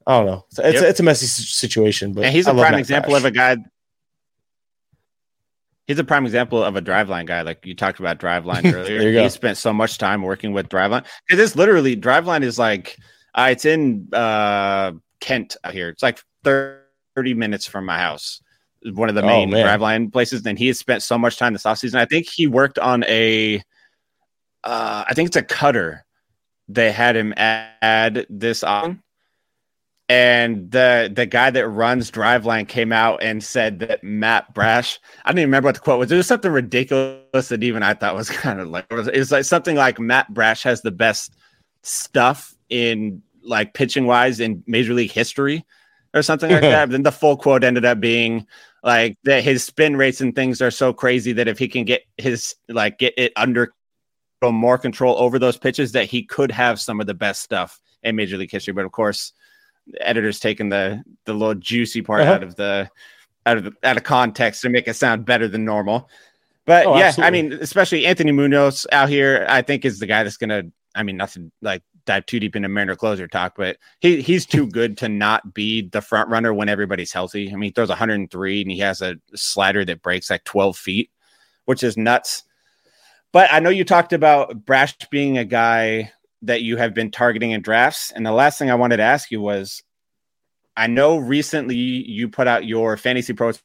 [0.06, 0.44] I don't know.
[0.50, 0.74] It's, yep.
[0.74, 3.20] it's, it's a messy situation, but and he's a prime example Brash.
[3.20, 3.56] of a guy
[5.92, 7.42] he's a prime example of a driveline guy.
[7.42, 9.22] Like you talked about driveline earlier.
[9.22, 12.96] he spent so much time working with driveline because it's literally driveline is like
[13.34, 15.90] uh, it's in uh, Kent out here.
[15.90, 18.40] It's like 30 minutes from my house.
[18.84, 20.44] One of the oh, main oh, driveline places.
[20.46, 21.96] And he has spent so much time this offseason.
[21.96, 23.62] I think he worked on a
[24.64, 26.04] uh, I think it's a cutter.
[26.68, 29.02] They had him add this on
[30.08, 35.30] and the the guy that runs Driveline came out and said that Matt Brash, I
[35.30, 36.12] don't even remember what the quote was.
[36.12, 39.18] It was something ridiculous that even I thought was kind of like it was, it
[39.18, 41.36] was like something like Matt Brash has the best
[41.82, 45.64] stuff in like pitching wise in Major League history
[46.14, 46.86] or something like that.
[46.86, 48.46] But then the full quote ended up being
[48.82, 52.02] like that his spin rates and things are so crazy that if he can get
[52.18, 53.72] his like get it under
[54.42, 58.16] more control over those pitches, that he could have some of the best stuff in
[58.16, 58.72] Major League history.
[58.72, 59.32] But of course,
[59.86, 62.32] the editor's taking the the little juicy part uh-huh.
[62.32, 62.90] out of the
[63.46, 66.08] out of the, out of context to make it sound better than normal.
[66.64, 67.26] But oh, yeah, absolutely.
[67.26, 70.64] I mean, especially Anthony Munoz out here, I think is the guy that's gonna.
[70.94, 74.66] I mean, nothing like dive too deep into Mariner closer talk, but he he's too
[74.70, 77.48] good to not be the front runner when everybody's healthy.
[77.48, 81.10] I mean, he throws 103 and he has a slider that breaks like 12 feet,
[81.64, 82.44] which is nuts.
[83.32, 86.12] But I know you talked about Brash being a guy
[86.42, 89.30] that you have been targeting in drafts, and the last thing I wanted to ask
[89.30, 89.82] you was,
[90.76, 93.60] I know recently you put out your Fantasy Pros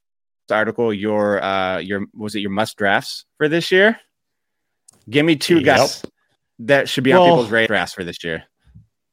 [0.50, 4.00] article, your uh your was it your must drafts for this year?
[5.10, 5.78] Give me two yep.
[5.78, 6.04] guys
[6.60, 8.44] that should be on people's radars for this year?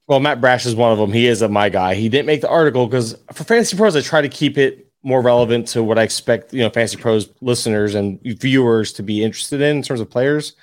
[0.06, 1.12] Well, Matt Brash is one of them.
[1.12, 1.94] He is a my guy.
[1.94, 5.20] He didn't make the article because for Fantasy Pros, I try to keep it more
[5.20, 9.60] relevant to what I expect, you know, Fantasy Pros listeners and viewers to be interested
[9.60, 10.54] in in terms of players.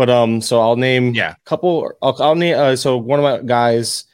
[0.00, 1.92] But um, so I'll name yeah a couple.
[2.00, 4.06] I'll, I'll name uh, so one of my guys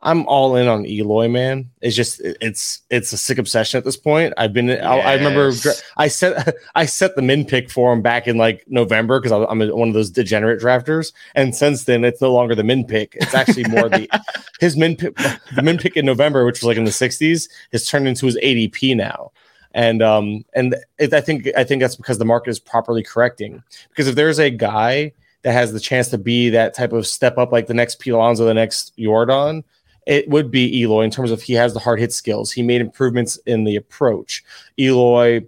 [0.00, 1.68] I'm all in on Eloy, man.
[1.80, 4.34] It's just it's it's a sick obsession at this point.
[4.36, 4.84] I've been yes.
[4.84, 5.50] I, I, remember
[5.96, 9.58] I set I set the min pick for him back in like November because I'm
[9.58, 13.16] one of those degenerate drafters, and since then it's no longer the min pick.
[13.16, 14.08] It's actually more the
[14.60, 17.84] his min pick the min pick in November, which was like in the 60s, has
[17.84, 19.32] turned into his ADP now.
[19.74, 23.60] And um and it, I think I think that's because the market is properly correcting.
[23.88, 25.12] Because if there's a guy
[25.42, 28.10] that has the chance to be that type of step up, like the next P.
[28.10, 29.64] Alonso, the next Yordan,
[30.06, 32.50] it would be Eloy in terms of he has the hard hit skills.
[32.52, 34.44] He made improvements in the approach.
[34.78, 35.42] Eloy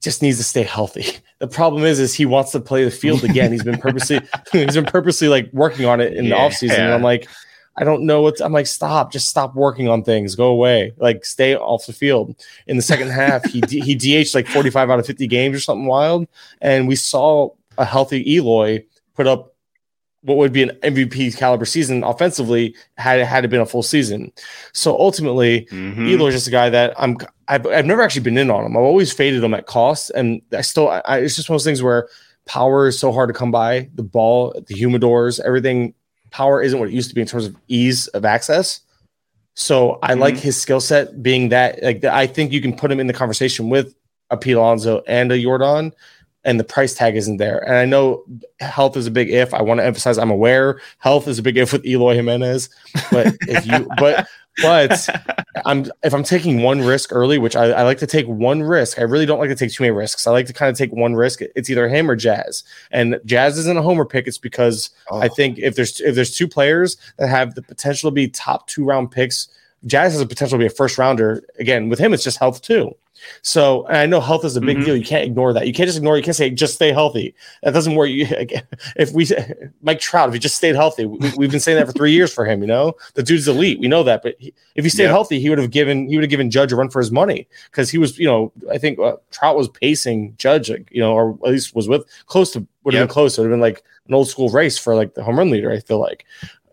[0.00, 1.06] just needs to stay healthy.
[1.40, 3.52] The problem is, is he wants to play the field again.
[3.52, 4.20] He's been purposely,
[4.52, 6.30] he's been purposely like working on it in yeah.
[6.30, 6.78] the offseason.
[6.78, 7.28] And I'm like,
[7.76, 8.66] I don't know what I'm like.
[8.66, 10.36] Stop, just stop working on things.
[10.36, 10.92] Go away.
[10.96, 12.36] Like stay off the field.
[12.66, 15.86] In the second half, he he DH like 45 out of 50 games or something
[15.86, 16.28] wild,
[16.62, 18.84] and we saw a healthy Eloy
[19.14, 19.54] put up
[20.24, 23.82] what would be an MVP caliber season offensively had it had it been a full
[23.82, 24.32] season.
[24.72, 26.06] So ultimately, mm-hmm.
[26.06, 27.18] Eloy is just a guy that I'm.
[27.46, 28.74] I've, I've never actually been in on him.
[28.74, 30.88] I've always faded him at cost, and I still.
[30.88, 32.08] I, it's just one of those things where
[32.46, 33.90] power is so hard to come by.
[33.94, 35.94] The ball, the humidors, everything.
[36.30, 38.80] Power isn't what it used to be in terms of ease of access.
[39.54, 40.20] So I mm-hmm.
[40.20, 41.82] like his skill set being that.
[41.82, 43.94] Like I think you can put him in the conversation with
[44.30, 44.52] a P.
[44.52, 45.92] Alonso and a Yordan
[46.44, 47.58] and the price tag isn't there.
[47.66, 48.24] And I know
[48.60, 49.54] health is a big if.
[49.54, 52.68] I want to emphasize I'm aware health is a big if with Eloy Jimenez,
[53.10, 54.28] but if you but
[54.62, 55.08] but
[55.64, 58.98] I'm if I'm taking one risk early, which I, I, like to take one risk.
[58.98, 60.26] I really don't like to take too many risks.
[60.26, 61.40] I like to kind of take one risk.
[61.56, 62.62] It's either him or Jazz.
[62.90, 64.28] And Jazz isn't a homer pick.
[64.28, 65.20] It's because oh.
[65.20, 68.68] I think if there's if there's two players that have the potential to be top
[68.68, 69.48] two round picks,
[69.86, 71.44] Jazz has a potential to be a first rounder.
[71.58, 72.94] Again, with him, it's just health too.
[73.42, 74.86] So I know health is a big mm-hmm.
[74.86, 74.96] deal.
[74.96, 75.66] You can't ignore that.
[75.66, 76.16] You can't just ignore.
[76.16, 76.18] It.
[76.18, 77.34] You can't say just stay healthy.
[77.62, 78.04] That doesn't work.
[78.14, 78.62] You, again.
[78.96, 79.26] if we
[79.82, 82.32] Mike Trout, if he just stayed healthy, we, have been saying that for three years
[82.32, 82.60] for him.
[82.60, 83.80] You know, the dude's elite.
[83.80, 84.22] We know that.
[84.22, 85.12] But he, if he stayed yep.
[85.12, 87.48] healthy, he would have given he would have given Judge a run for his money
[87.70, 91.30] because he was, you know, I think uh, Trout was pacing Judge, you know, or
[91.44, 93.08] at least was with close to would have yep.
[93.08, 93.36] been close.
[93.36, 95.72] It would have been like an old school race for like the home run leader.
[95.72, 96.26] I feel like.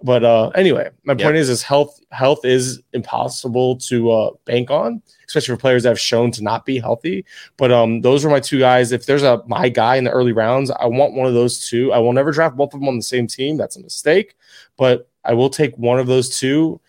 [0.04, 1.22] But uh, anyway, my yep.
[1.22, 5.90] point is, is health health is impossible to uh, bank on, especially for players that
[5.90, 7.24] have shown to not be healthy.
[7.58, 8.92] But um, those are my two guys.
[8.92, 11.94] If there's a my guy in the early rounds, I want one of those two.
[11.94, 13.58] I will never draft both of them on the same team.
[13.58, 14.36] That's a mistake.
[14.76, 16.82] But I will take one of those two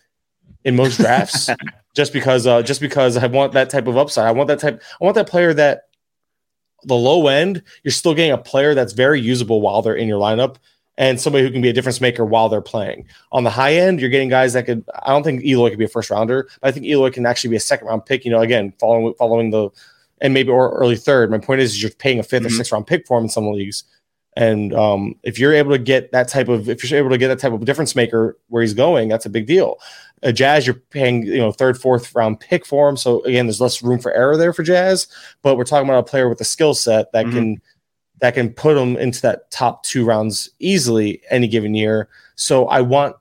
[0.64, 1.50] in most drafts,
[1.94, 4.26] just because uh, just because I want that type of upside.
[4.26, 4.82] I want that type.
[5.00, 5.88] I want that player that
[6.84, 10.18] the low end, you're still getting a player that's very usable while they're in your
[10.18, 10.56] lineup
[10.98, 13.06] and somebody who can be a difference maker while they're playing.
[13.32, 14.84] On the high end, you're getting guys that could.
[15.02, 17.50] I don't think Eloy could be a first rounder, but I think Eloy can actually
[17.50, 18.24] be a second round pick.
[18.24, 19.70] You know, again, following following the
[20.22, 21.30] and maybe or early third.
[21.30, 22.46] My point is, is you're paying a 5th mm-hmm.
[22.46, 23.84] or sixth round pick for him in some leagues.
[24.34, 27.28] And um, if you're able to get that type of, if you're able to get
[27.28, 29.78] that type of difference maker where he's going, that's a big deal.
[30.22, 32.96] A Jazz, you're paying, you know, third, fourth round pick for him.
[32.96, 35.08] So again, there's less room for error there for Jazz.
[35.42, 37.36] But we're talking about a player with a skill set that mm-hmm.
[37.36, 37.62] can
[38.22, 42.08] that can put them into that top two rounds easily any given year.
[42.36, 43.16] So I want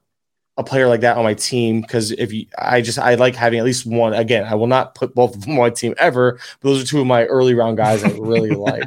[0.57, 3.57] a player like that on my team because if you, I just I like having
[3.57, 4.13] at least one.
[4.13, 6.39] Again, I will not put both of them on my team ever.
[6.59, 8.83] But those are two of my early round guys I really like.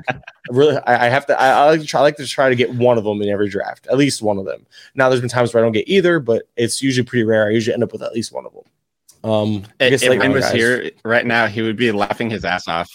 [0.51, 1.41] really, I, I, have to.
[1.41, 1.99] I, I, like to try.
[1.99, 4.39] I like to try to get one of them in every draft, at least one
[4.39, 4.65] of them.
[4.95, 7.49] Now, there's been times where I don't get either, but it's usually pretty rare.
[7.49, 9.29] I usually end up with at least one of them.
[9.29, 12.69] Um, I guess if like was here right now, he would be laughing his ass
[12.69, 12.89] off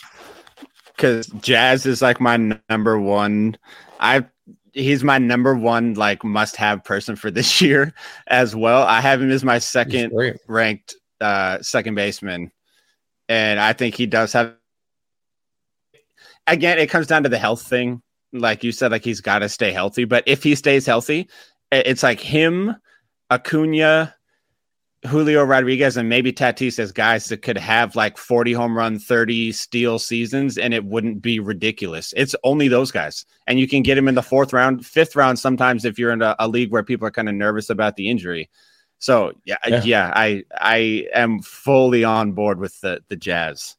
[1.00, 3.58] because Jazz is like my number one.
[4.02, 4.26] I
[4.74, 7.94] he's my number one like must have person for this year
[8.28, 8.84] as well.
[8.84, 10.12] I have him as my second
[10.48, 12.52] ranked uh second baseman.
[13.30, 14.56] And I think he does have
[16.48, 18.02] again, it comes down to the health thing.
[18.34, 20.04] Like you said, like he's got to stay healthy.
[20.04, 21.30] But if he stays healthy,
[21.72, 22.76] it's like him,
[23.32, 24.16] Acuna,
[25.08, 29.54] Julio Rodriguez and maybe Tatis as guys that could have like 40 home run, 30
[29.54, 32.14] steal seasons, and it wouldn't be ridiculous.
[32.18, 33.26] It's only those guys.
[33.48, 36.22] And you can get him in the fourth round, fifth round sometimes if you're in
[36.22, 38.50] a, a league where people are kind of nervous about the injury.
[39.00, 43.78] So yeah, yeah, yeah, I I am fully on board with the the Jazz.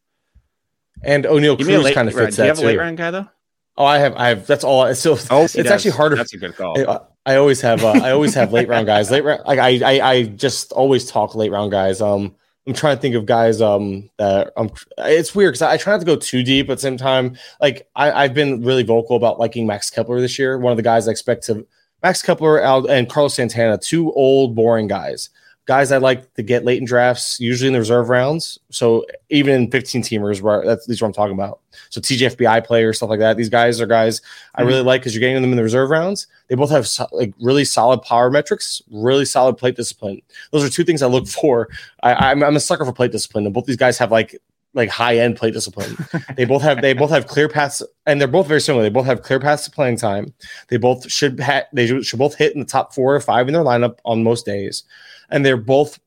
[1.03, 2.43] And Oneil Cruz kind of fits that.
[2.43, 3.29] Do you have a late round guy though?
[3.77, 4.47] Oh, I have, I have.
[4.47, 4.85] That's all.
[4.87, 5.19] It's still.
[5.31, 5.67] Oh, it's does.
[5.67, 6.17] actually harder.
[6.17, 6.79] That's a good call.
[6.79, 7.85] Uh, I, always have.
[7.85, 9.11] Uh, I always have late round guys.
[9.11, 9.43] Late round.
[9.47, 12.01] Like I, I, I just always talk late round guys.
[12.01, 12.35] Um,
[12.67, 13.61] I'm trying to think of guys.
[13.61, 16.69] Um, that um, it's weird because I, I, try not to go too deep.
[16.71, 20.39] At the same time, like I, I've been really vocal about liking Max Kepler this
[20.39, 20.59] year.
[20.59, 21.67] One of the guys I expect to
[22.03, 25.31] Max Kepler and Carlos Santana, two old boring guys
[25.67, 28.59] guys I like to get late in drafts, usually in the reserve rounds.
[28.71, 31.61] So even in 15 teamers, where that's these are what I'm talking about.
[31.91, 33.37] So TGFBI players, stuff like that.
[33.37, 34.21] These guys are guys.
[34.55, 34.87] I really mhm.
[34.87, 36.27] like because you're getting them in the reserve rounds.
[36.49, 40.23] They both have so, like really solid power metrics, really solid plate discipline.
[40.51, 41.69] Those are two things I look for.
[42.03, 44.41] I, I'm, I'm a sucker for plate discipline, and both these guys have like
[44.75, 45.97] like high end plate discipline.
[46.37, 48.83] they both have they both have clear paths, and they're both very similar.
[48.83, 50.35] They both have clear paths to playing time.
[50.69, 53.55] They both should ha- they should both hit in the top four or five in
[53.55, 54.85] their lineup on most days
[55.31, 55.99] and they're both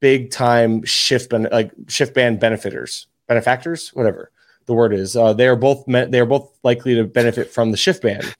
[0.00, 4.30] big time shift ben- like shift band benefiters, benefactors, whatever
[4.66, 5.16] the word is.
[5.16, 8.34] Uh, they are both me- they are both likely to benefit from the shift band.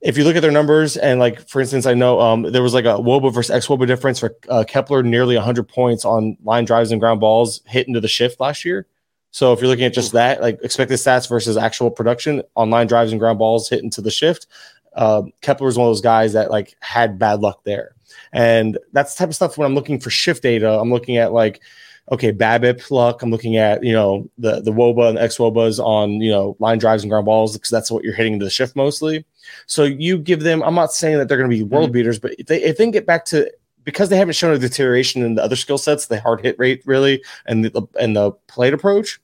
[0.00, 2.74] If you look at their numbers, and like for instance, I know um, there was
[2.74, 6.64] like a Woba versus ex Woba difference for uh, Kepler, nearly 100 points on line
[6.64, 8.86] drives and ground balls hit into the shift last year.
[9.30, 12.86] So if you're looking at just that, like expected stats versus actual production on line
[12.86, 14.46] drives and ground balls hit into the shift,
[14.94, 17.94] uh, Kepler is one of those guys that like had bad luck there.
[18.34, 21.32] And that's the type of stuff when I'm looking for shift data, I'm looking at
[21.32, 21.62] like,
[22.10, 23.22] okay, BABIP luck.
[23.22, 26.78] I'm looking at, you know, the, the WOBA and X WOBAs on, you know, line
[26.78, 29.24] drives and ground balls because that's what you're hitting into the shift mostly.
[29.66, 31.92] So you give them, I'm not saying that they're going to be world mm-hmm.
[31.92, 33.50] beaters, but if they, if they can get back to,
[33.84, 36.82] because they haven't shown a deterioration in the other skill sets, the hard hit rate
[36.84, 39.20] really, and the, and the plate approach,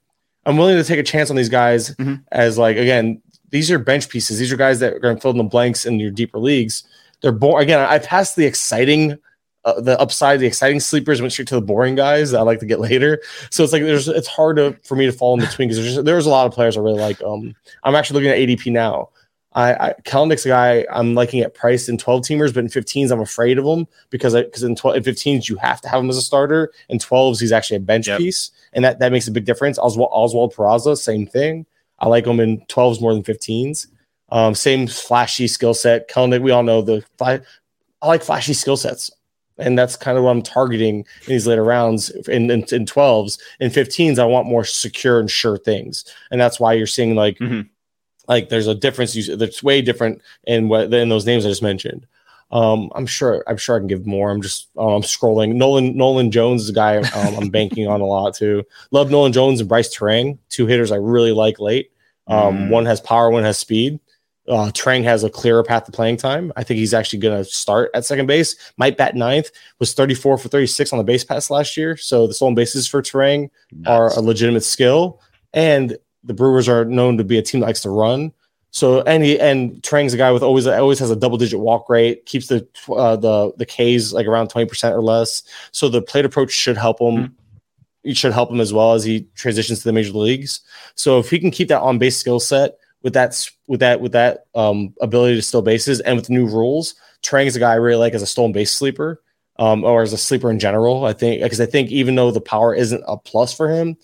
[0.46, 2.22] I'm willing to take a chance on these guys mm-hmm.
[2.30, 4.38] as like, again, these are bench pieces.
[4.38, 6.84] These are guys that are going to fill in the blanks in your deeper leagues
[7.22, 7.64] they're boring.
[7.64, 9.18] Again, I passed the exciting,
[9.64, 12.60] uh, the upside, the exciting sleepers went straight to the boring guys that I like
[12.60, 13.20] to get later.
[13.50, 16.04] So it's like there's it's hard to, for me to fall in between because there's
[16.04, 17.22] there's a lot of players I really like.
[17.22, 17.54] Um,
[17.84, 19.10] I'm actually looking at ADP now.
[19.52, 23.10] I, I Kelenics a guy I'm liking at price in 12 teamers, but in 15s
[23.10, 26.00] I'm afraid of him because I because in 12 in 15s you have to have
[26.00, 26.72] him as a starter.
[26.88, 28.18] In 12s he's actually a bench yep.
[28.18, 29.78] piece, and that that makes a big difference.
[29.78, 31.66] Oswald, Oswald Peraza, same thing.
[31.98, 33.88] I like him in 12s more than 15s.
[34.30, 36.08] Um, same flashy skill set.
[36.08, 37.40] Kelenic, we all know the I
[38.02, 39.10] like flashy skill sets.
[39.58, 43.38] And that's kind of what I'm targeting in these later rounds in, in, in 12s.
[43.60, 46.04] In 15s, I want more secure and sure things.
[46.30, 47.68] And that's why you're seeing like mm-hmm.
[48.26, 49.14] like there's a difference.
[49.36, 52.06] That's way different in what in those names I just mentioned.
[52.52, 54.30] Um, I'm sure I'm sure I can give more.
[54.30, 55.54] I'm just um, I'm scrolling.
[55.54, 58.64] Nolan Nolan Jones is a guy um, I'm banking on a lot too.
[58.90, 61.92] Love Nolan Jones and Brice Turang, two hitters I really like late.
[62.26, 62.70] Um, mm.
[62.70, 64.00] One has power, one has speed.
[64.50, 66.52] Uh, Turang has a clearer path to playing time.
[66.56, 68.56] I think he's actually going to start at second base.
[68.76, 69.50] Might bat ninth.
[69.78, 71.96] Was 34 for 36 on the base pass last year.
[71.96, 73.88] So the stolen bases for Turang nice.
[73.88, 75.20] are a legitimate skill.
[75.54, 78.32] And the Brewers are known to be a team that likes to run.
[78.72, 81.88] So and he and Turang's a guy with always always has a double digit walk
[81.88, 82.26] rate.
[82.26, 85.42] Keeps the uh, the the K's like around 20 percent or less.
[85.72, 87.14] So the plate approach should help him.
[87.14, 87.34] Mm-hmm
[88.02, 90.60] it should help him as well as he transitions to the major leagues.
[90.94, 94.12] So if he can keep that on base skill set with that with that with
[94.12, 96.94] that um, ability to steal bases and with new rules.
[97.22, 99.22] Turang is a guy I really like as a stolen base sleeper,
[99.58, 101.04] um, or as a sleeper in general.
[101.04, 103.96] I think because I think even though the power isn't a plus for him,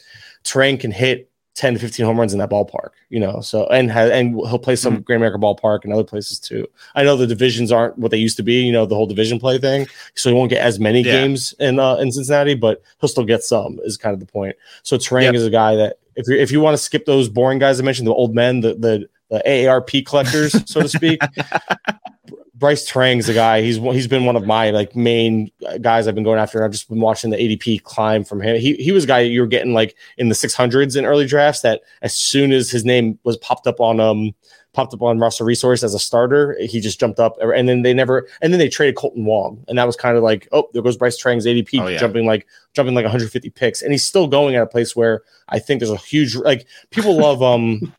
[0.44, 3.40] Turang can hit 10 to 15 home runs in that ballpark, you know.
[3.40, 5.02] So and ha- and he'll play some mm-hmm.
[5.02, 6.66] Great American Ballpark and other places too.
[6.94, 9.40] I know the divisions aren't what they used to be, you know, the whole division
[9.40, 9.86] play thing.
[10.14, 11.12] So he won't get as many yeah.
[11.12, 13.80] games in uh, in Cincinnati, but he'll still get some.
[13.84, 14.56] Is kind of the point.
[14.82, 15.34] So Turang yep.
[15.34, 17.84] is a guy that if you if you want to skip those boring guys I
[17.84, 21.20] mentioned, the old men, the the, the AARP collectors, so to speak.
[22.54, 23.60] Brice Turang's the guy.
[23.60, 25.50] He's he's been one of my like main
[25.82, 26.64] guys I've been going after.
[26.64, 28.58] I've just been watching the ADP climb from him.
[28.58, 31.60] He he was a guy you were getting like in the 600s in early drafts.
[31.60, 34.34] That as soon as his name was popped up on um
[34.76, 37.36] popped up on roster resource as a starter, he just jumped up.
[37.40, 40.22] And then they never and then they traded Kolten Wong, and that was kind of
[40.22, 41.98] like oh there goes Brice Turang's ADP oh, yeah.
[41.98, 45.58] jumping like jumping like 150 picks, and he's still going at a place where I
[45.58, 47.92] think there's a huge like people love um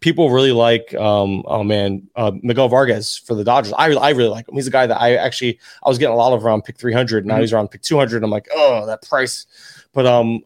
[0.00, 3.72] people really like um oh man uh, Miguel Vargas for the Dodgers.
[3.72, 4.54] I I really like him.
[4.54, 7.24] He's a guy that I actually I was getting a lot of around pick 300.
[7.24, 7.40] Now mm-hmm.
[7.40, 8.22] he's around pick 200.
[8.22, 9.46] I'm like, oh, that price.
[9.94, 10.42] But um,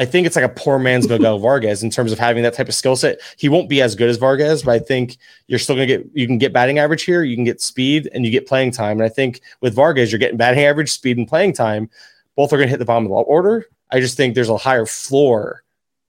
[0.00, 2.68] I think it's like a poor man's Miguel Vargas in terms of having that type
[2.68, 3.20] of skill set.
[3.36, 6.26] He won't be as good as Vargas, but I think you're still gonna get you
[6.26, 8.98] can get batting average here, you can get speed, and you get playing time.
[8.98, 11.90] And I think with Vargas, you're getting batting average, speed, and playing time
[12.34, 13.66] both are going to hit the bottom of the order.
[13.90, 15.62] I just think there's a higher floor,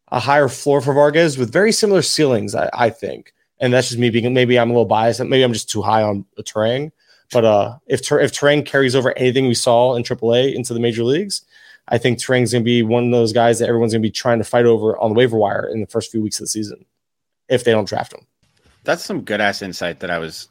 [0.07, 2.55] a higher floor for Vargas with very similar ceilings.
[2.55, 5.19] I, I think, and that's just me being maybe I'm a little biased.
[5.19, 6.93] Maybe I'm just too high on the Turang.
[7.33, 11.03] But uh, if if Turang carries over anything we saw in AAA into the major
[11.03, 11.43] leagues,
[11.91, 14.11] I think Turang's going to be one of those guys that everyone's going to be
[14.11, 16.49] trying to fight over on the waiver wire in the first few weeks of the
[16.49, 16.85] season
[17.49, 18.25] if they don't draft him.
[18.85, 20.47] That's some good ass insight that I was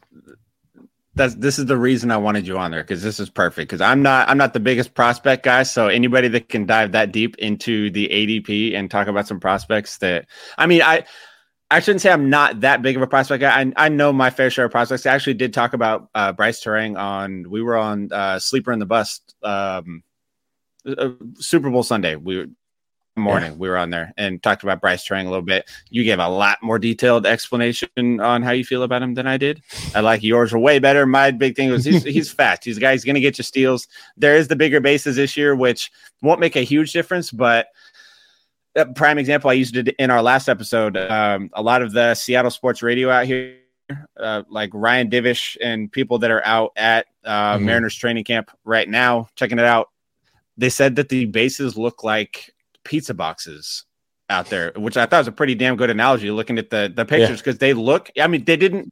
[1.15, 3.81] that's this is the reason I wanted you on there because this is perfect because
[3.81, 7.37] I'm not I'm not the biggest prospect guy so anybody that can dive that deep
[7.37, 10.27] into the ADP and talk about some prospects that
[10.57, 11.03] I mean I
[11.69, 14.29] I shouldn't say I'm not that big of a prospect guy I, I know my
[14.29, 17.75] fair share of prospects I actually did talk about uh, Brice Turang on we were
[17.75, 20.03] on uh, Sleeper in the Bust um,
[20.85, 22.47] uh, Super Bowl Sunday we
[23.17, 23.57] morning yeah.
[23.57, 25.69] we were on there and talked about Bryce Turang a little bit.
[25.89, 27.89] You gave a lot more detailed explanation
[28.21, 29.61] on how you feel about him than I did.
[29.93, 31.05] I like yours were way better.
[31.05, 32.63] My big thing was he's, he's fast.
[32.63, 32.93] He's a guy.
[32.93, 33.87] He's going to get you steals.
[34.15, 37.67] There is the bigger bases this year, which won't make a huge difference, but.
[38.73, 40.95] A prime example I used it in our last episode.
[40.95, 43.57] Um, a lot of the Seattle sports radio out here
[44.17, 47.65] uh, like Ryan Divish and people that are out at uh, mm-hmm.
[47.65, 49.89] Mariners training camp right now, checking it out.
[50.57, 53.85] They said that the bases look like pizza boxes
[54.29, 57.05] out there, which I thought was a pretty damn good analogy looking at the the
[57.05, 57.67] pictures because yeah.
[57.67, 58.91] they look I mean they didn't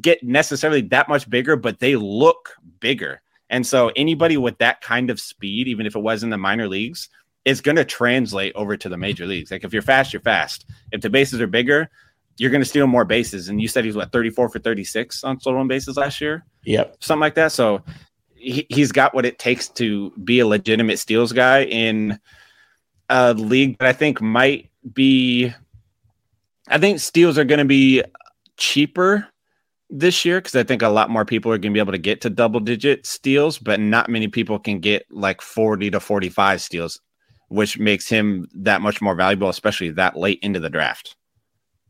[0.00, 3.20] get necessarily that much bigger, but they look bigger.
[3.50, 6.68] And so anybody with that kind of speed, even if it was in the minor
[6.68, 7.08] leagues,
[7.44, 9.50] is going to translate over to the major leagues.
[9.50, 10.66] Like if you're fast, you're fast.
[10.92, 11.88] If the bases are bigger,
[12.36, 13.48] you're going to steal more bases.
[13.48, 16.44] And you said he's what 34 for 36 on stolen bases last year.
[16.64, 17.52] Yep, something like that.
[17.52, 17.82] So
[18.38, 22.18] he, he's got what it takes to be a legitimate steals guy in
[23.08, 25.52] a league that I think might be.
[26.68, 28.02] I think steals are going to be
[28.56, 29.26] cheaper
[29.90, 31.98] this year because I think a lot more people are going to be able to
[31.98, 36.60] get to double digit steals, but not many people can get like 40 to 45
[36.60, 37.00] steals,
[37.48, 41.16] which makes him that much more valuable, especially that late into the draft.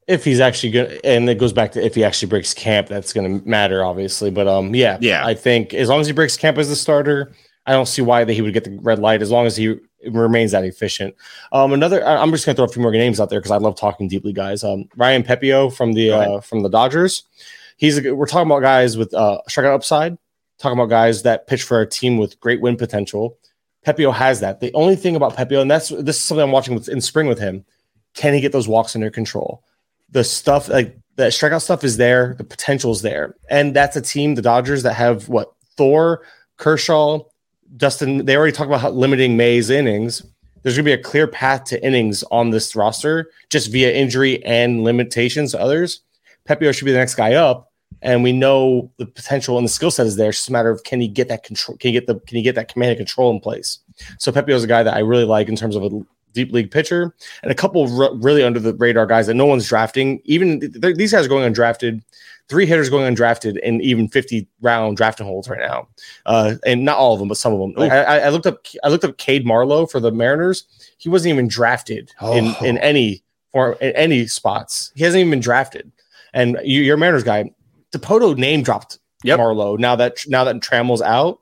[0.08, 3.12] If he's actually good, and it goes back to if he actually breaks camp, that's
[3.12, 4.30] going to matter, obviously.
[4.30, 7.32] But um, yeah, yeah, I think as long as he breaks camp as the starter,
[7.66, 9.78] I don't see why that he would get the red light as long as he
[10.06, 11.14] remains that efficient.
[11.52, 13.76] Um, another, I'm just gonna throw a few more names out there because I love
[13.76, 14.64] talking deeply, guys.
[14.64, 17.24] Um, Ryan Pepiot from the uh, from the Dodgers.
[17.76, 20.16] He's a, we're talking about guys with uh, strikeout upside.
[20.58, 23.38] Talking about guys that pitch for a team with great win potential.
[23.86, 24.60] Pepiot has that.
[24.60, 27.26] The only thing about Pepiot and that's this is something I'm watching with, in spring
[27.26, 27.64] with him.
[28.14, 29.62] Can he get those walks under control?
[30.10, 32.34] The stuff like the strikeout stuff is there.
[32.38, 36.22] The potential is there, and that's a team, the Dodgers, that have what Thor,
[36.56, 37.20] Kershaw,
[37.76, 40.22] Dustin, they already talked about how limiting May's innings.
[40.62, 44.82] There's to be a clear path to innings on this roster just via injury and
[44.82, 46.00] limitations to others.
[46.48, 49.90] Pepiot should be the next guy up, and we know the potential and the skill
[49.90, 50.30] set is there.
[50.30, 51.76] It's just a matter of can he get that control?
[51.78, 53.78] Can he get the can he get that command and control in place?
[54.18, 55.90] So Pepiot is a guy that I really like in terms of a
[56.44, 59.68] deep league pitcher, and a couple of really under the radar guys that no one's
[59.68, 60.20] drafting.
[60.24, 62.02] Even these guys are going undrafted
[62.48, 65.86] three hitters going undrafted in even 50 round drafting holes right now.
[66.26, 67.74] Uh, and not all of them, but some of them.
[67.76, 70.64] Like I, I, looked up, I looked up Cade Marlowe for the Mariners.
[70.96, 72.36] He wasn't even drafted oh.
[72.36, 73.22] in, in any
[73.52, 74.92] form, in any spots.
[74.94, 75.92] He hasn't even been drafted.
[76.32, 77.50] And you, you're a Mariners guy.
[77.92, 79.38] Dipoto name dropped yep.
[79.38, 81.40] Marlowe now that now that Trammell's out.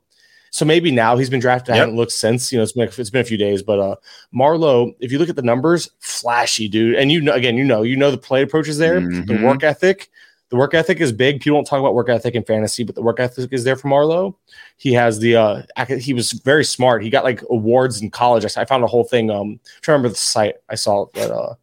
[0.57, 1.75] So maybe now he's been drafted.
[1.75, 2.51] I haven't looked since.
[2.51, 3.97] You know, it's been it's been a few days, but uh
[4.33, 6.95] Marlowe, if you look at the numbers, flashy dude.
[6.95, 9.25] And you know, again, you know, you know the play approach is there, mm-hmm.
[9.27, 10.09] the work ethic
[10.49, 11.41] the work ethic is big.
[11.41, 13.89] People don't talk about work ethic in fantasy, but the work ethic is there for
[13.89, 14.39] Marlowe.
[14.77, 15.63] He has the uh
[15.99, 17.03] he was very smart.
[17.03, 18.45] He got like awards in college.
[18.45, 19.31] I, I found a whole thing.
[19.31, 21.55] Um, I'm trying to remember the site I saw but uh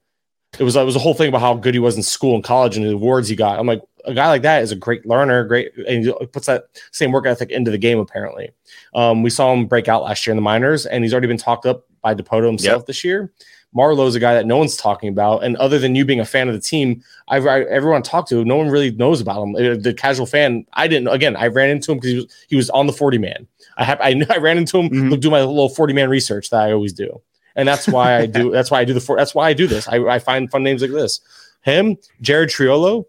[0.60, 2.44] it was it was a whole thing about how good he was in school and
[2.44, 3.60] college and the awards he got.
[3.60, 6.66] I'm like, a guy like that is a great learner, great, and he puts that
[6.92, 8.00] same work ethic into the game.
[8.00, 8.52] Apparently,
[8.94, 11.38] um, we saw him break out last year in the minors, and he's already been
[11.38, 12.86] talked up by Dipoto himself yep.
[12.86, 13.32] this year.
[13.76, 16.48] Marlowe's a guy that no one's talking about, and other than you being a fan
[16.48, 19.56] of the team, I've I, everyone I talked to, no one really knows about him.
[19.56, 21.08] Uh, the casual fan, I didn't.
[21.08, 23.48] Again, I ran into him because he was he was on the forty man.
[23.78, 25.16] I have I, I ran into him mm-hmm.
[25.16, 27.22] do my little forty man research that I always do,
[27.56, 28.52] and that's why I do.
[28.52, 29.16] that's why I do the.
[29.16, 29.88] That's why I do this.
[29.88, 31.22] I, I find fun names like this.
[31.62, 33.06] Him, Jared Triolo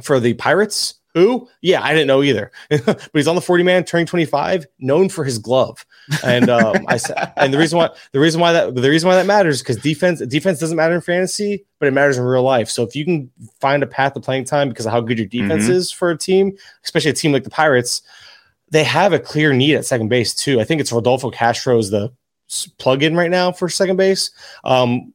[0.00, 0.94] for the Pirates.
[1.14, 1.46] Who?
[1.60, 2.50] Yeah, I didn't know either.
[2.70, 5.84] but he's on the 40 man, turning 25, known for his glove.
[6.24, 9.16] And um, I said, and the reason why the reason why that the reason why
[9.16, 12.70] that matters because defense defense doesn't matter in fantasy, but it matters in real life.
[12.70, 13.30] So if you can
[13.60, 15.72] find a path to playing time because of how good your defense mm-hmm.
[15.72, 18.00] is for a team, especially a team like the Pirates,
[18.70, 20.60] they have a clear need at second base too.
[20.60, 22.10] I think it's Rodolfo Castro is the
[22.78, 24.30] plug in right now for second base.
[24.64, 25.12] Um,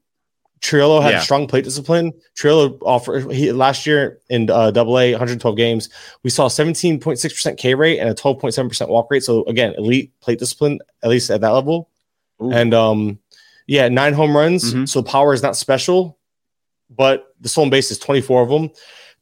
[0.62, 1.20] Triolo had yeah.
[1.20, 2.14] strong plate discipline.
[2.36, 5.90] Triolo offered he last year in uh, Double A, 112 games.
[6.24, 9.24] We saw 17.6 percent K rate and a 12.7 percent walk rate.
[9.24, 11.90] So again, elite plate discipline, at least at that level.
[12.42, 12.52] Ooh.
[12.52, 13.20] and um,
[13.66, 14.74] yeah, nine home runs.
[14.74, 14.86] Mm-hmm.
[14.86, 16.18] So power is not special,
[16.90, 18.70] but the stolen base is 24 of them,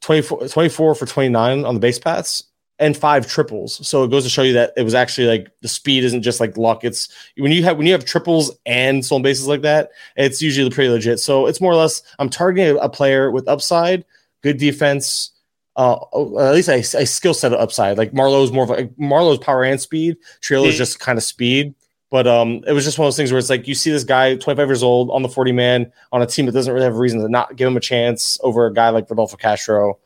[0.00, 2.44] 24, 24 for 29 on the base paths
[2.78, 3.86] and five triples.
[3.86, 6.40] So it goes to show you that it was actually like the speed isn't just
[6.40, 6.84] like luck.
[6.84, 10.70] It's when you have when you have triples and stolen bases like that, it's usually
[10.70, 11.20] pretty legit.
[11.20, 14.04] So it's more or less I'm targeting a player with upside,
[14.42, 15.30] good defense,
[15.76, 17.98] uh, at least a, a skill set of upside.
[17.98, 20.16] Like Marlowe's more of a Marlowe's power and speed.
[20.40, 21.74] Trill is just kind of speed.
[22.08, 24.04] But um, it was just one of those things where it's like you see this
[24.04, 26.94] guy, 25 years old, on the 40 man on a team that doesn't really have
[26.94, 29.98] a reason to not give him a chance over a guy like Rodolfo Castro.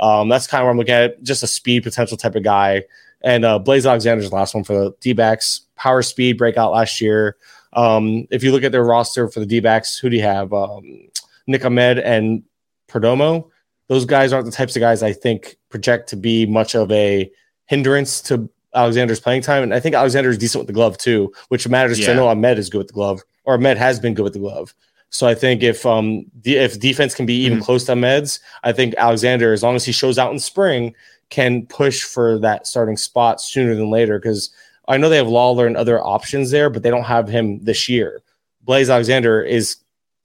[0.00, 2.84] Um, that's kind of where I'm looking at just a speed potential type of guy.
[3.22, 5.62] And uh, Blaze Alexander's last one for the D backs.
[5.76, 7.36] Power speed breakout last year.
[7.72, 10.52] Um, if you look at their roster for the D backs, who do you have?
[10.52, 11.08] Um,
[11.46, 12.42] Nick Ahmed and
[12.88, 13.48] Perdomo.
[13.88, 17.30] Those guys aren't the types of guys I think project to be much of a
[17.66, 19.62] hindrance to Alexander's playing time.
[19.62, 22.10] And I think Alexander is decent with the glove too, which matters yeah.
[22.10, 24.38] I know Ahmed is good with the glove, or Ahmed has been good with the
[24.38, 24.74] glove.
[25.10, 27.64] So I think if um if defense can be even mm-hmm.
[27.64, 30.94] close to Meds, I think Alexander, as long as he shows out in spring,
[31.30, 34.18] can push for that starting spot sooner than later.
[34.18, 34.50] Because
[34.86, 37.88] I know they have Lawlar and other options there, but they don't have him this
[37.88, 38.22] year.
[38.62, 39.76] Blaze Alexander is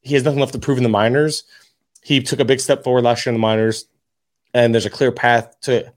[0.02, 1.44] he has nothing left to prove in the minors.
[2.02, 3.86] He took a big step forward last year in the minors,
[4.54, 5.94] and there's a clear path to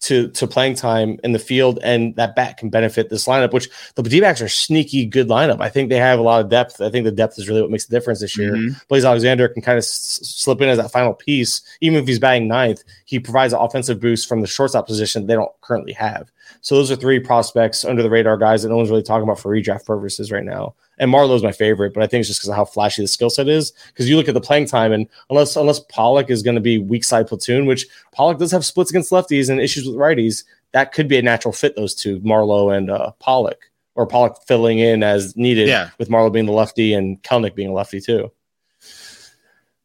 [0.00, 3.52] to to playing time in the field, and that bat can benefit this lineup.
[3.52, 5.60] Which the D backs are sneaky good lineup.
[5.60, 6.80] I think they have a lot of depth.
[6.80, 8.54] I think the depth is really what makes the difference this year.
[8.54, 8.78] Mm-hmm.
[8.88, 12.18] Blaze Alexander can kind of s- slip in as that final piece, even if he's
[12.18, 12.82] batting ninth.
[13.10, 16.30] He provides an offensive boost from the shortstop position they don't currently have.
[16.60, 19.40] So those are three prospects under the radar guys that no one's really talking about
[19.40, 20.76] for redraft purposes right now.
[20.96, 23.28] And Marlowe's my favorite, but I think it's just because of how flashy the skill
[23.28, 23.72] set is.
[23.88, 26.78] Because you look at the playing time, and unless unless Pollock is going to be
[26.78, 30.92] weak side platoon, which Pollock does have splits against lefties and issues with righties, that
[30.92, 31.74] could be a natural fit.
[31.74, 35.66] Those two, Marlowe and uh, Pollock, or Pollock filling in as needed.
[35.66, 35.90] Yeah.
[35.98, 38.30] with Marlowe being the lefty and Kelenic being a lefty too.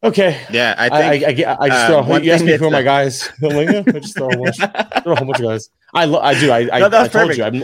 [0.06, 0.46] Okay.
[0.50, 2.16] Yeah, I think I, I, I, I just uh, throw.
[2.18, 3.28] You asked me who are my guys.
[3.42, 4.56] I just throw a bunch,
[5.02, 5.68] throw a whole bunch of guys.
[5.92, 6.50] I lo- I do.
[6.50, 7.54] I I, no, I told you I'm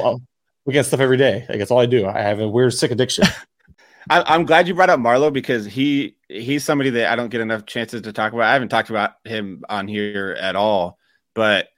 [0.66, 1.47] looking at stuff every day.
[1.49, 2.07] Like that's all I do.
[2.07, 3.24] I have a weird sick addiction.
[4.11, 7.40] I, am glad you brought up Marlowe because he he's somebody that I don't get
[7.40, 8.47] enough chances to talk about.
[8.47, 10.99] I haven't talked about him on here at all,
[11.34, 11.68] but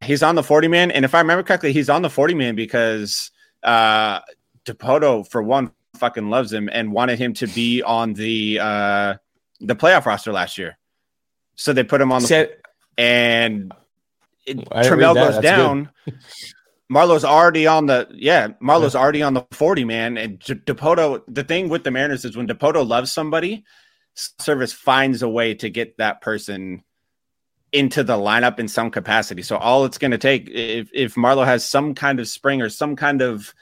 [0.00, 2.56] he's on the 40 man, and if I remember correctly, he's on the 40 man
[2.56, 3.30] because
[3.62, 4.20] uh
[4.64, 9.14] Dipoto for one fucking loves him and wanted him to be on the uh
[9.60, 10.78] the playoff roster last year.
[11.54, 12.60] So they put him on the Set,
[12.96, 13.72] and
[14.46, 15.90] it, Trammell goes down.
[16.88, 18.48] Marlowe's already on the yeah.
[18.60, 19.00] Marlowe's yeah.
[19.00, 21.22] already on the forty man, and Dipoto.
[21.28, 23.64] The thing with the Mariners is when Dipoto loves somebody,
[24.16, 26.82] Servais finds a way to get that person
[27.72, 29.42] into the lineup in some capacity.
[29.42, 32.68] So all it's going to take if if Marlowe has some kind of spring or
[32.68, 33.52] some kind of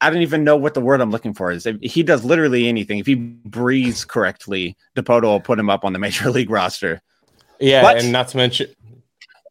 [0.00, 1.66] I don't even know what the word I'm looking for is.
[1.66, 2.98] If he does literally anything.
[2.98, 7.02] If he breathes correctly, Dipoto will put him up on the major league roster.
[7.60, 8.68] Yeah, but, and not to mention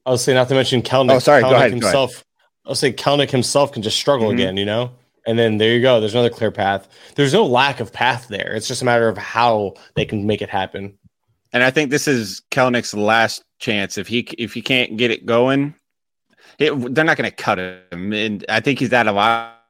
[0.05, 1.11] I'll say not to mention Kelenic.
[1.11, 1.43] Oh, sorry.
[1.43, 1.71] Kelenic go ahead.
[1.71, 2.11] Himself.
[2.11, 2.25] Go ahead.
[2.65, 4.39] I'll say Kelenic himself can just struggle mm-hmm.
[4.39, 4.57] again.
[4.57, 4.91] You know,
[5.25, 5.99] and then there you go.
[5.99, 6.87] There's another clear path.
[7.15, 8.53] There's no lack of path there.
[8.55, 10.97] It's just a matter of how they can make it happen.
[11.53, 13.97] And I think this is Kelenic's last chance.
[13.97, 15.75] If he if he can't get it going,
[16.59, 18.13] it, they're not going to cut him.
[18.13, 19.61] And I think he's at a lot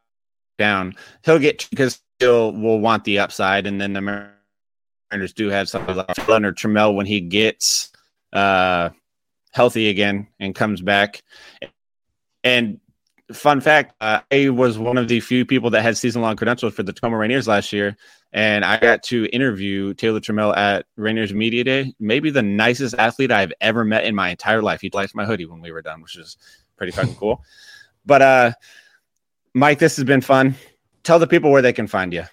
[0.58, 0.96] down.
[1.24, 5.96] He'll get because he'll will want the upside, and then the Mariners do have something
[5.96, 7.92] like Leonard Trammell when he gets
[8.32, 8.90] uh
[9.52, 11.22] healthy again and comes back.
[12.44, 12.80] And
[13.32, 16.74] fun fact, uh, I was one of the few people that had season long credentials
[16.74, 17.96] for the Tacoma Rainiers last year.
[18.34, 21.94] And I got to interview Taylor Trammell at Rainiers Media Day.
[22.00, 24.82] Maybe the nicest athlete I've ever met in my entire life.
[24.82, 26.36] He liked my hoodie when we were done, which is
[26.78, 27.44] pretty fucking cool.
[28.06, 28.52] But uh
[29.54, 30.56] Mike, this has been fun.
[31.04, 32.24] Tell the people where they can find you.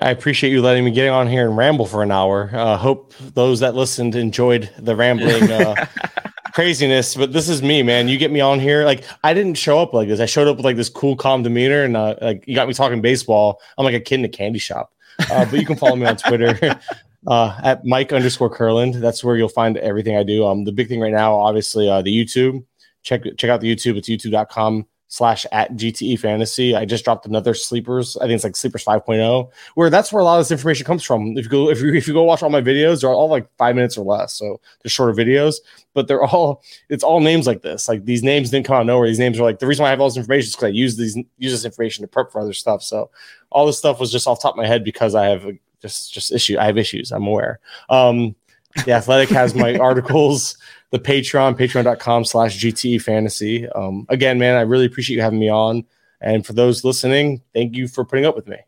[0.00, 2.50] I appreciate you letting me get on here and ramble for an hour.
[2.52, 5.86] Uh, hope those that listened enjoyed the rambling uh,
[6.54, 7.16] craziness.
[7.16, 8.06] But this is me, man.
[8.06, 8.84] You get me on here.
[8.84, 10.20] Like I didn't show up like this.
[10.20, 12.74] I showed up with like this cool, calm demeanor, and uh, like you got me
[12.74, 13.60] talking baseball.
[13.76, 14.92] I'm like a kid in a candy shop.
[15.18, 16.78] Uh, but you can follow me on Twitter
[17.26, 19.00] uh, at Mike underscore Kurland.
[19.00, 20.46] That's where you'll find everything I do.
[20.46, 22.64] Um, the big thing right now, obviously, uh, the YouTube.
[23.02, 23.96] Check check out the YouTube.
[23.96, 26.74] It's youtube.com slash at GTE fantasy.
[26.76, 28.16] I just dropped another sleepers.
[28.18, 31.02] I think it's like sleepers 5.0, where that's where a lot of this information comes
[31.02, 31.36] from.
[31.36, 33.48] If you go, if you, if you go watch all my videos, they're all like
[33.58, 34.32] five minutes or less.
[34.34, 35.56] So they're shorter videos,
[35.94, 37.88] but they're all, it's all names like this.
[37.88, 39.08] Like these names didn't come out nowhere.
[39.08, 40.70] These names are like, the reason why I have all this information is because I
[40.70, 42.80] use these, use this information to prep for other stuff.
[42.80, 43.10] So
[43.50, 45.44] all this stuff was just off top of my head because I have
[45.82, 46.56] just, just issue.
[46.56, 47.10] I have issues.
[47.10, 47.58] I'm aware.
[47.88, 48.36] Um,
[48.84, 50.56] the athletic has my articles
[50.90, 53.68] the Patreon, patreon.com slash GTE fantasy.
[53.68, 55.84] Um, again, man, I really appreciate you having me on.
[56.20, 58.58] And for those listening, thank you for putting up with me.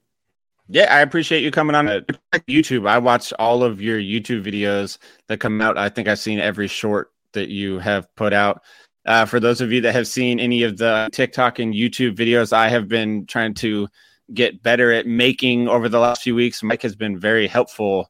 [0.69, 1.87] Yeah, I appreciate you coming on
[2.49, 2.89] YouTube.
[2.89, 5.77] I watch all of your YouTube videos that come out.
[5.77, 8.63] I think I've seen every short that you have put out.
[9.05, 12.53] Uh, for those of you that have seen any of the TikTok and YouTube videos,
[12.53, 13.89] I have been trying to
[14.33, 16.63] get better at making over the last few weeks.
[16.63, 18.09] Mike has been very helpful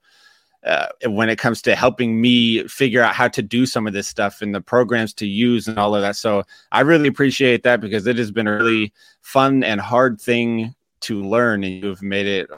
[0.64, 4.06] uh, when it comes to helping me figure out how to do some of this
[4.06, 6.16] stuff and the programs to use and all of that.
[6.16, 10.74] So I really appreciate that because it has been a really fun and hard thing
[11.00, 12.48] to learn, and you've made it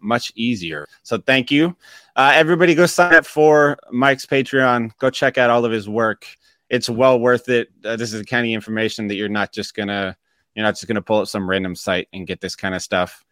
[0.00, 0.88] much easier.
[1.02, 1.76] So thank you.
[2.16, 4.90] Uh, everybody go sign up for Mike's Patreon.
[4.98, 6.26] Go check out all of his work.
[6.68, 7.68] It's well worth it.
[7.84, 10.16] Uh, this is the kind of information that you're not just gonna
[10.54, 13.24] you're not just gonna pull up some random site and get this kind of stuff.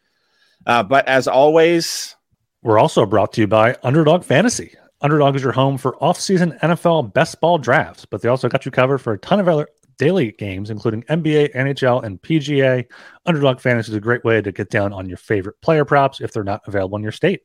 [0.67, 2.17] Uh, but as always,
[2.63, 4.75] we're also brought to you by Underdog Fantasy.
[5.01, 8.71] Underdog is your home for off-season NFL best ball drafts, but they also got you
[8.71, 9.67] covered for a ton of other
[9.99, 12.85] daily games, including NBA, NHL, and PGA.
[13.27, 16.33] Underdog Fantasy is a great way to get down on your favorite player props if
[16.33, 17.41] they're not available in your state.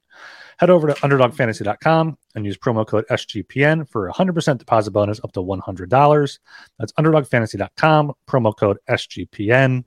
[0.60, 5.32] Head over to underdogfantasy.com and use promo code SGPN for a 100% deposit bonus up
[5.34, 6.40] to $100.
[6.80, 9.84] That's underdogfantasy.com, promo code SGPN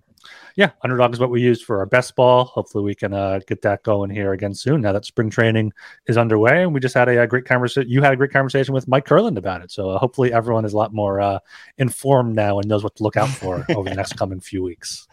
[0.56, 2.44] yeah, underdog is what we use for our best ball.
[2.44, 4.80] Hopefully, we can uh, get that going here again soon.
[4.80, 5.72] Now that spring training
[6.06, 7.90] is underway, and we just had a, a great conversation.
[7.90, 10.72] You had a great conversation with Mike Kurland about it, so uh, hopefully, everyone is
[10.72, 11.38] a lot more uh,
[11.78, 15.08] informed now and knows what to look out for over the next coming few weeks.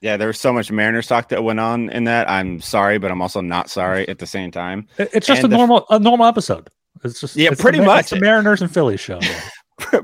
[0.00, 2.28] Yeah, there was so much Mariners talk that went on in that.
[2.28, 4.88] I'm sorry, but I'm also not sorry at the same time.
[4.98, 6.70] It's just and a normal a normal episode.
[7.04, 8.00] It's just yeah, it's pretty the, much.
[8.00, 9.20] It's the Mariners and Phillies show.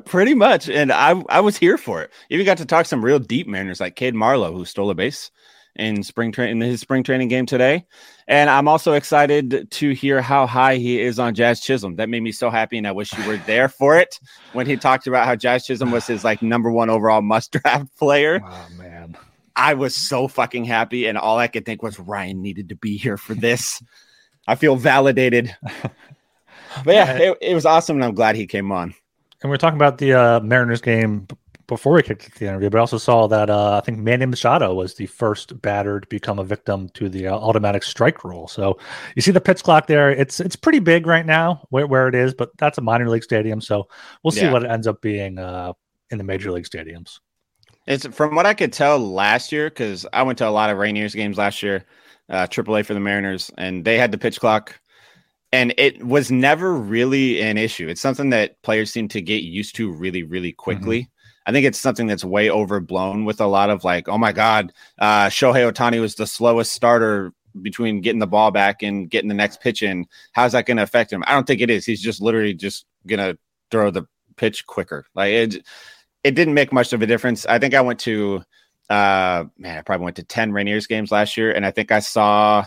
[0.05, 0.69] Pretty much.
[0.69, 2.11] And I I was here for it.
[2.31, 5.31] Even got to talk some real deep Mariners like Cade Marlowe, who stole a base
[5.77, 7.87] in spring training in his spring training game today.
[8.29, 11.97] And I'm also excited to hear how high he is on Jazz Chisholm.
[11.97, 14.21] That made me so happy, and I wish you were there for it
[14.53, 17.97] when he talked about how Jazz Chisholm was his like number one overall must draft
[17.97, 18.41] player.
[18.45, 19.17] Oh man.
[19.55, 22.97] I was so fucking happy, and all I could think was Ryan needed to be
[22.97, 23.83] here for this.
[24.47, 25.57] I feel validated.
[26.87, 28.95] But yeah, it, it was awesome, and I'm glad he came on
[29.43, 31.27] and we are talking about the uh, Mariners game
[31.67, 34.75] before we kicked the interview, but I also saw that uh, I think Manny Machado
[34.75, 38.47] was the first batter to become a victim to the uh, automatic strike rule.
[38.49, 38.79] So
[39.17, 42.15] you see the pitch clock there; it's it's pretty big right now where, where it
[42.15, 43.89] is, but that's a minor league stadium, so
[44.23, 44.53] we'll see yeah.
[44.53, 45.73] what it ends up being uh,
[46.11, 47.19] in the major league stadiums.
[47.87, 50.79] It's from what I could tell last year because I went to a lot of
[50.79, 51.85] Rainiers games last year,
[52.29, 54.79] uh, AAA for the Mariners, and they had the pitch clock
[55.53, 57.89] and it was never really an issue.
[57.89, 61.03] It's something that players seem to get used to really, really quickly.
[61.03, 61.09] Mm-hmm.
[61.45, 64.73] I think it's something that's way overblown with a lot of like, oh my God,
[64.99, 69.35] uh, Shohei Ohtani was the slowest starter between getting the ball back and getting the
[69.35, 70.07] next pitch in.
[70.33, 71.23] How's that going to affect him?
[71.27, 71.85] I don't think it is.
[71.85, 73.39] He's just literally just going to
[73.71, 75.05] throw the pitch quicker.
[75.15, 75.67] Like it,
[76.25, 77.45] it didn't make much of a difference.
[77.45, 78.43] I think I went to,
[78.89, 81.99] uh, man, I probably went to 10 Rainiers games last year, and I think I
[81.99, 82.65] saw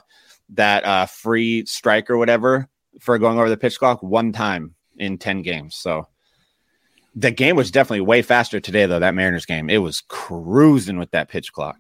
[0.50, 2.70] that uh, free strike or whatever
[3.00, 5.76] for going over the pitch clock one time in 10 games.
[5.76, 6.08] So
[7.16, 9.00] the game was definitely way faster today, though.
[9.00, 11.78] That Mariners game, it was cruising with that pitch clock.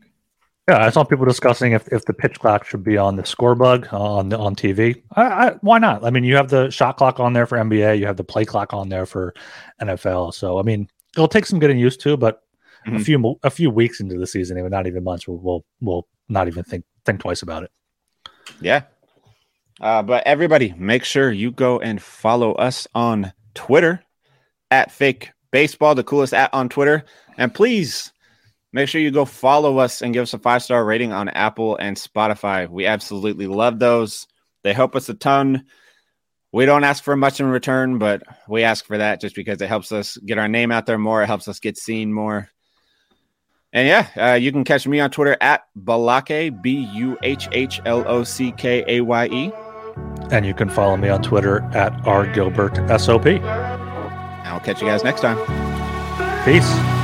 [0.68, 3.54] Yeah, I saw people discussing if, if the pitch clock should be on the score
[3.54, 5.04] bug on on TV.
[5.12, 6.04] I, I, why not?
[6.04, 8.46] I mean, you have the shot clock on there for NBA, you have the play
[8.46, 9.36] clock on there for
[9.80, 10.34] NFL.
[10.34, 12.42] So I mean, it'll take some getting used to, but
[12.88, 12.96] mm-hmm.
[12.96, 16.08] a few a few weeks into the season, even not even months, we'll, we'll we'll
[16.30, 17.72] not even think think twice about it.
[18.60, 18.84] Yeah,
[19.82, 24.04] uh, but everybody, make sure you go and follow us on Twitter
[24.72, 27.04] at Fake Baseball, the coolest at on Twitter.
[27.38, 28.12] And please
[28.72, 31.76] make sure you go follow us and give us a five star rating on Apple
[31.78, 32.70] and Spotify.
[32.70, 34.28] We absolutely love those.
[34.64, 35.66] They help us a ton.
[36.52, 39.68] We don't ask for much in return, but we ask for that just because it
[39.68, 41.22] helps us get our name out there more.
[41.22, 42.50] It helps us get seen more.
[43.74, 47.82] And yeah, uh, you can catch me on Twitter at Buhhlockaye, B U H H
[47.86, 49.52] L O C K A Y E.
[50.32, 53.44] And you can follow me on Twitter at rgilbertsop.
[54.46, 55.38] I'll catch you guys next time.
[56.46, 56.96] Peace.